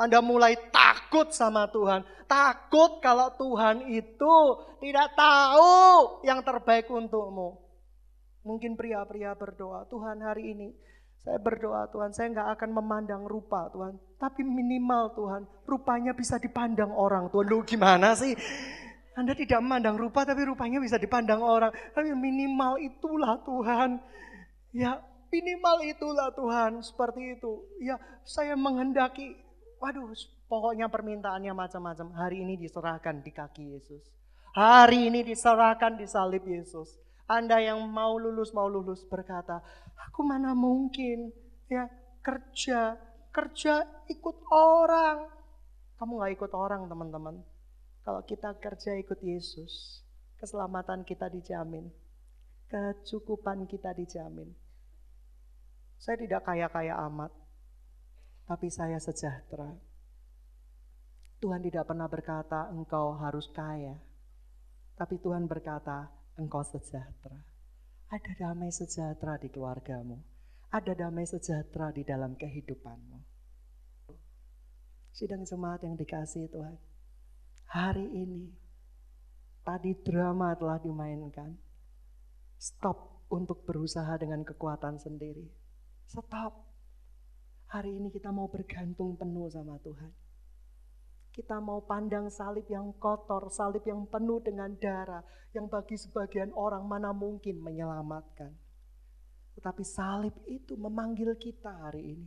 Anda 0.00 0.24
mulai 0.24 0.56
takut 0.72 1.28
sama 1.34 1.68
Tuhan. 1.68 2.08
Takut 2.24 3.04
kalau 3.04 3.34
Tuhan 3.36 3.84
itu 3.92 4.34
tidak 4.80 5.12
tahu 5.12 5.74
yang 6.24 6.40
terbaik 6.40 6.88
untukmu. 6.88 7.60
Mungkin 8.48 8.80
pria-pria 8.80 9.36
berdoa, 9.36 9.84
Tuhan 9.92 10.24
hari 10.24 10.56
ini 10.56 10.68
saya 11.28 11.44
berdoa 11.44 11.84
Tuhan, 11.92 12.10
saya 12.16 12.32
nggak 12.32 12.48
akan 12.56 12.70
memandang 12.72 13.28
rupa 13.28 13.68
Tuhan. 13.68 14.00
Tapi 14.16 14.40
minimal 14.40 15.12
Tuhan, 15.12 15.44
rupanya 15.68 16.16
bisa 16.16 16.40
dipandang 16.40 16.88
orang 16.88 17.28
Tuhan. 17.28 17.44
Lu 17.52 17.60
gimana 17.68 18.16
sih? 18.16 18.32
Anda 19.12 19.36
tidak 19.36 19.60
memandang 19.60 20.00
rupa 20.00 20.24
tapi 20.24 20.48
rupanya 20.48 20.80
bisa 20.80 20.96
dipandang 20.96 21.44
orang. 21.44 21.68
Tapi 21.92 22.16
minimal 22.16 22.80
itulah 22.80 23.44
Tuhan. 23.44 24.00
Ya 24.72 25.04
minimal 25.28 25.84
itulah 25.84 26.32
Tuhan. 26.32 26.80
Seperti 26.80 27.36
itu. 27.36 27.60
Ya 27.84 28.00
saya 28.24 28.56
menghendaki. 28.56 29.36
Waduh 29.84 30.16
pokoknya 30.48 30.88
permintaannya 30.88 31.52
macam-macam. 31.52 32.08
Hari 32.16 32.40
ini 32.40 32.56
diserahkan 32.56 33.20
di 33.20 33.36
kaki 33.36 33.76
Yesus. 33.76 34.00
Hari 34.56 35.12
ini 35.12 35.20
diserahkan 35.28 36.00
di 36.00 36.08
salib 36.08 36.48
Yesus. 36.48 36.96
Anda 37.28 37.60
yang 37.60 37.84
mau 37.92 38.16
lulus, 38.16 38.56
mau 38.56 38.72
lulus 38.72 39.04
berkata, 39.04 39.60
aku 40.06 40.22
mana 40.22 40.54
mungkin 40.54 41.34
ya 41.66 41.90
kerja, 42.22 42.94
kerja 43.34 43.74
ikut 44.06 44.36
orang. 44.52 45.26
Kamu 45.98 46.22
nggak 46.22 46.32
ikut 46.38 46.52
orang 46.54 46.86
teman-teman. 46.86 47.42
Kalau 48.06 48.22
kita 48.24 48.54
kerja 48.62 48.94
ikut 48.96 49.18
Yesus, 49.20 50.04
keselamatan 50.38 51.02
kita 51.02 51.26
dijamin. 51.28 51.90
Kecukupan 52.68 53.66
kita 53.66 53.96
dijamin. 53.96 54.52
Saya 55.98 56.20
tidak 56.20 56.46
kaya-kaya 56.46 56.94
amat, 57.10 57.32
tapi 58.46 58.70
saya 58.70 59.02
sejahtera. 59.02 59.74
Tuhan 61.38 61.62
tidak 61.62 61.86
pernah 61.86 62.06
berkata 62.06 62.70
engkau 62.70 63.14
harus 63.18 63.50
kaya. 63.50 63.98
Tapi 64.98 65.18
Tuhan 65.22 65.46
berkata, 65.46 66.10
engkau 66.34 66.62
sejahtera. 66.66 67.47
Ada 68.08 68.32
damai 68.40 68.72
sejahtera 68.72 69.36
di 69.36 69.52
keluargamu. 69.52 70.16
Ada 70.72 70.96
damai 70.96 71.28
sejahtera 71.28 71.92
di 71.92 72.08
dalam 72.08 72.40
kehidupanmu. 72.40 73.20
Sidang 75.12 75.44
jemaat 75.44 75.84
yang 75.84 75.92
dikasih 75.92 76.48
Tuhan. 76.48 76.80
Hari 77.68 78.08
ini, 78.08 78.48
tadi 79.60 79.92
drama 80.00 80.56
telah 80.56 80.80
dimainkan. 80.80 81.52
Stop 82.56 83.28
untuk 83.28 83.68
berusaha 83.68 84.16
dengan 84.16 84.40
kekuatan 84.40 84.96
sendiri. 84.96 85.44
Stop. 86.08 86.64
Hari 87.68 87.92
ini 87.92 88.08
kita 88.08 88.32
mau 88.32 88.48
bergantung 88.48 89.20
penuh 89.20 89.52
sama 89.52 89.76
Tuhan. 89.84 90.27
Kita 91.38 91.62
mau 91.62 91.78
pandang 91.86 92.26
salib 92.34 92.66
yang 92.66 92.90
kotor, 92.98 93.46
salib 93.46 93.86
yang 93.86 94.10
penuh 94.10 94.42
dengan 94.42 94.74
darah, 94.74 95.22
yang 95.54 95.70
bagi 95.70 95.94
sebagian 95.94 96.50
orang 96.50 96.82
mana 96.82 97.14
mungkin 97.14 97.62
menyelamatkan. 97.62 98.50
Tetapi 99.54 99.86
salib 99.86 100.34
itu 100.50 100.74
memanggil 100.74 101.38
kita 101.38 101.70
hari 101.70 102.18
ini. 102.18 102.26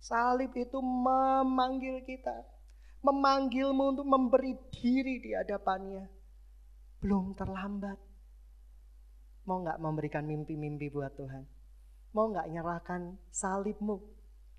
Salib 0.00 0.56
itu 0.56 0.80
memanggil 0.80 2.00
kita. 2.08 2.32
Memanggilmu 3.04 3.92
untuk 3.92 4.08
memberi 4.08 4.56
diri 4.72 5.20
di 5.20 5.36
hadapannya. 5.36 6.08
Belum 7.04 7.36
terlambat. 7.36 8.00
Mau 9.44 9.60
nggak 9.60 9.84
memberikan 9.84 10.24
mimpi-mimpi 10.24 10.88
buat 10.88 11.12
Tuhan? 11.12 11.44
Mau 12.16 12.32
nggak 12.32 12.48
nyerahkan 12.48 13.20
salibmu 13.28 14.00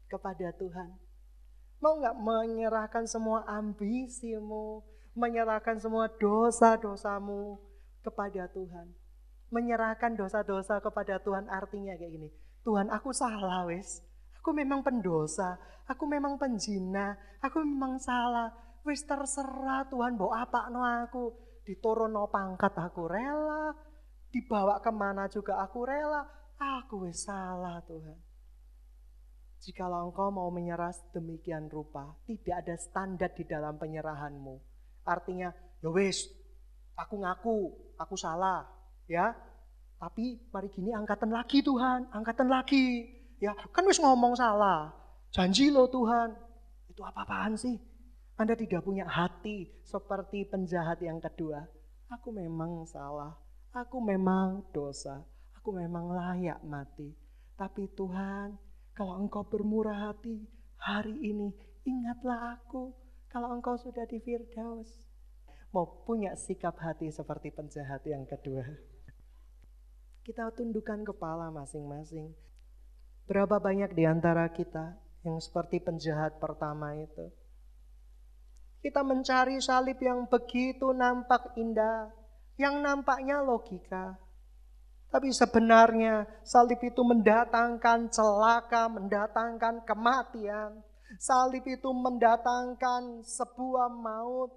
kepada 0.06 0.54
Tuhan? 0.54 1.11
Mau 1.82 1.98
nggak 1.98 2.14
menyerahkan 2.22 3.10
semua 3.10 3.42
ambisimu, 3.50 4.86
menyerahkan 5.18 5.82
semua 5.82 6.06
dosa-dosamu 6.14 7.58
kepada 8.06 8.46
Tuhan. 8.54 8.94
Menyerahkan 9.50 10.14
dosa-dosa 10.14 10.78
kepada 10.78 11.18
Tuhan 11.26 11.50
artinya 11.50 11.98
kayak 11.98 12.12
gini. 12.14 12.30
Tuhan 12.62 12.94
aku 12.94 13.10
salah 13.10 13.66
wes. 13.66 14.06
Aku 14.38 14.54
memang 14.54 14.86
pendosa. 14.86 15.58
Aku 15.90 16.06
memang 16.06 16.38
penjina. 16.38 17.18
Aku 17.42 17.66
memang 17.66 17.98
salah. 17.98 18.54
Wes 18.86 19.02
terserah 19.02 19.90
Tuhan 19.90 20.22
bawa 20.22 20.46
apa 20.46 20.70
no 20.70 20.86
aku. 20.86 21.34
Diturun 21.66 22.14
no 22.14 22.30
pangkat 22.30 22.78
aku 22.78 23.10
rela. 23.10 23.74
Dibawa 24.30 24.78
ke 24.86 24.94
mana 24.94 25.26
juga 25.28 25.58
aku 25.66 25.82
rela. 25.84 26.30
Aku 26.62 27.10
wes 27.10 27.26
salah 27.26 27.82
Tuhan. 27.90 28.31
Jikalau 29.62 30.10
engkau 30.10 30.34
mau 30.34 30.50
menyerah 30.50 30.90
demikian 31.14 31.70
rupa, 31.70 32.18
tidak 32.26 32.66
ada 32.66 32.76
standar 32.82 33.30
di 33.30 33.46
dalam 33.46 33.78
penyerahanmu. 33.78 34.58
Artinya, 35.06 35.54
ya 35.86 35.90
wis, 35.94 36.26
aku 36.98 37.22
ngaku, 37.22 37.58
aku 37.94 38.18
salah, 38.18 38.66
ya. 39.06 39.38
Tapi 40.02 40.50
mari 40.50 40.66
gini 40.74 40.90
angkatan 40.98 41.30
lagi 41.30 41.62
Tuhan, 41.62 42.10
angkatan 42.10 42.50
lagi. 42.50 43.06
Ya, 43.38 43.54
kan 43.70 43.86
wis 43.86 44.02
ngomong 44.02 44.34
salah. 44.34 44.98
Janji 45.30 45.70
lo 45.70 45.86
Tuhan. 45.86 46.34
Itu 46.90 47.06
apa-apaan 47.06 47.54
sih? 47.54 47.78
Anda 48.42 48.58
tidak 48.58 48.82
punya 48.82 49.06
hati 49.06 49.70
seperti 49.86 50.50
penjahat 50.50 51.06
yang 51.06 51.22
kedua. 51.22 51.62
Aku 52.10 52.34
memang 52.34 52.90
salah, 52.90 53.38
aku 53.70 54.02
memang 54.02 54.74
dosa, 54.74 55.22
aku 55.54 55.70
memang 55.70 56.10
layak 56.10 56.66
mati. 56.66 57.14
Tapi 57.54 57.86
Tuhan, 57.94 58.58
kalau 58.92 59.16
engkau 59.24 59.48
bermurah 59.48 60.12
hati 60.12 60.44
hari 60.76 61.16
ini, 61.24 61.56
ingatlah 61.88 62.60
aku. 62.60 62.92
Kalau 63.32 63.56
engkau 63.56 63.80
sudah 63.80 64.04
di 64.04 64.20
Firdaus. 64.20 65.08
Mau 65.72 66.04
punya 66.04 66.36
sikap 66.36 66.76
hati 66.84 67.08
seperti 67.08 67.48
penjahat 67.56 68.04
yang 68.04 68.28
kedua. 68.28 68.68
Kita 70.22 70.52
tundukkan 70.54 71.08
kepala 71.08 71.48
masing-masing. 71.50 72.36
Berapa 73.26 73.58
banyak 73.64 73.96
di 73.96 74.04
antara 74.04 74.46
kita 74.52 75.00
yang 75.26 75.40
seperti 75.40 75.80
penjahat 75.82 76.38
pertama 76.44 76.94
itu. 76.94 77.32
Kita 78.86 79.02
mencari 79.02 79.58
salib 79.64 79.98
yang 79.98 80.30
begitu 80.30 80.94
nampak 80.94 81.58
indah, 81.58 82.14
yang 82.60 82.86
nampaknya 82.86 83.42
logika, 83.42 84.21
tapi 85.12 85.28
sebenarnya 85.36 86.24
salib 86.40 86.80
itu 86.80 87.04
mendatangkan 87.04 88.08
celaka, 88.08 88.88
mendatangkan 88.88 89.84
kematian. 89.84 90.80
Salib 91.20 91.68
itu 91.68 91.92
mendatangkan 91.92 93.20
sebuah 93.28 93.92
maut. 93.92 94.56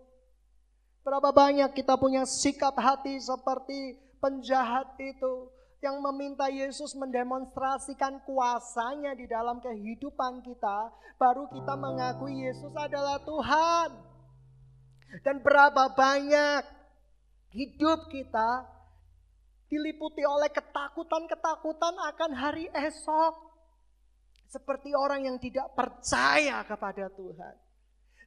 Berapa 1.02 1.34
banyak 1.34 1.74
kita 1.74 1.98
punya 1.98 2.22
sikap 2.22 2.78
hati 2.78 3.18
seperti 3.18 3.98
penjahat 4.22 4.94
itu 5.02 5.50
yang 5.82 5.98
meminta 6.00 6.46
Yesus 6.48 6.94
mendemonstrasikan 6.96 8.22
kuasanya 8.24 9.12
di 9.12 9.28
dalam 9.28 9.60
kehidupan 9.60 10.40
kita, 10.40 10.88
baru 11.18 11.50
kita 11.50 11.74
mengakui 11.76 12.46
Yesus 12.46 12.72
adalah 12.72 13.20
Tuhan. 13.20 13.90
Dan 15.20 15.42
berapa 15.42 15.92
banyak 15.92 16.62
hidup 17.52 18.08
kita 18.08 18.73
diliputi 19.68 20.22
oleh 20.24 20.50
ketakutan-ketakutan 20.52 21.94
akan 22.14 22.30
hari 22.36 22.68
esok. 22.72 23.54
Seperti 24.48 24.94
orang 24.94 25.26
yang 25.26 25.36
tidak 25.42 25.74
percaya 25.74 26.62
kepada 26.62 27.10
Tuhan. 27.10 27.54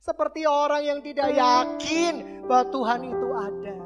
Seperti 0.03 0.43
orang 0.43 0.83
yang 0.83 0.99
tidak 1.03 1.31
yakin 1.31 2.43
bahwa 2.47 2.65
Tuhan 2.71 3.01
itu 3.07 3.27
ada. 3.31 3.77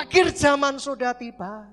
Akhir 0.00 0.32
zaman 0.32 0.80
sudah 0.80 1.12
tiba. 1.12 1.68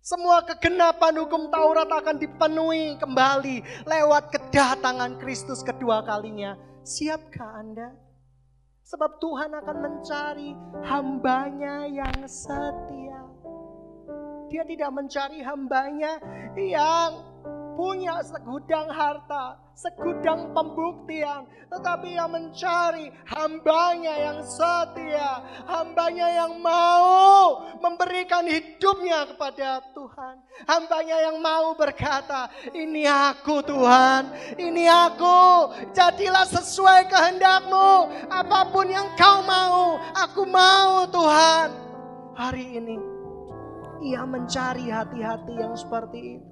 Semua 0.00 0.40
kegenapan 0.40 1.20
hukum 1.20 1.52
Taurat 1.52 1.90
akan 1.90 2.16
dipenuhi 2.16 2.96
kembali 2.96 3.84
lewat 3.84 4.32
kedatangan 4.32 5.20
Kristus 5.20 5.60
kedua 5.60 6.00
kalinya. 6.00 6.56
Siapkah 6.80 7.60
Anda? 7.60 7.92
Sebab 8.88 9.20
Tuhan 9.20 9.52
akan 9.52 9.76
mencari 9.84 10.56
hambanya 10.88 11.84
yang 11.84 12.24
setia. 12.24 13.20
Dia 14.48 14.64
tidak 14.64 14.90
mencari 14.92 15.40
hambanya. 15.44 16.20
Yang 16.58 17.28
punya 17.78 18.18
segudang 18.26 18.90
harta, 18.90 19.54
segudang 19.78 20.50
pembuktian, 20.50 21.46
tetapi 21.70 22.18
yang 22.18 22.26
mencari 22.34 23.06
hambanya 23.30 24.18
yang 24.18 24.38
setia, 24.42 25.46
hambanya 25.70 26.26
yang 26.42 26.58
mau 26.58 27.70
memberikan 27.78 28.42
hidupnya 28.50 29.30
kepada 29.30 29.78
Tuhan, 29.94 30.42
hambanya 30.66 31.30
yang 31.30 31.38
mau 31.38 31.78
berkata, 31.78 32.50
ini 32.74 33.06
aku 33.06 33.62
Tuhan, 33.62 34.34
ini 34.58 34.90
aku, 34.90 35.70
jadilah 35.94 36.50
sesuai 36.50 37.06
kehendakmu, 37.06 38.10
apa 38.26 38.74
pun 38.74 38.90
yang 38.90 39.06
kau 39.14 39.46
mau, 39.46 40.02
aku 40.18 40.42
mau 40.50 41.06
Tuhan. 41.06 41.86
Hari 42.34 42.82
ini 42.82 43.17
ia 44.02 44.22
mencari 44.24 44.88
hati-hati 44.88 45.52
yang 45.58 45.74
seperti 45.74 46.38
itu. 46.40 46.47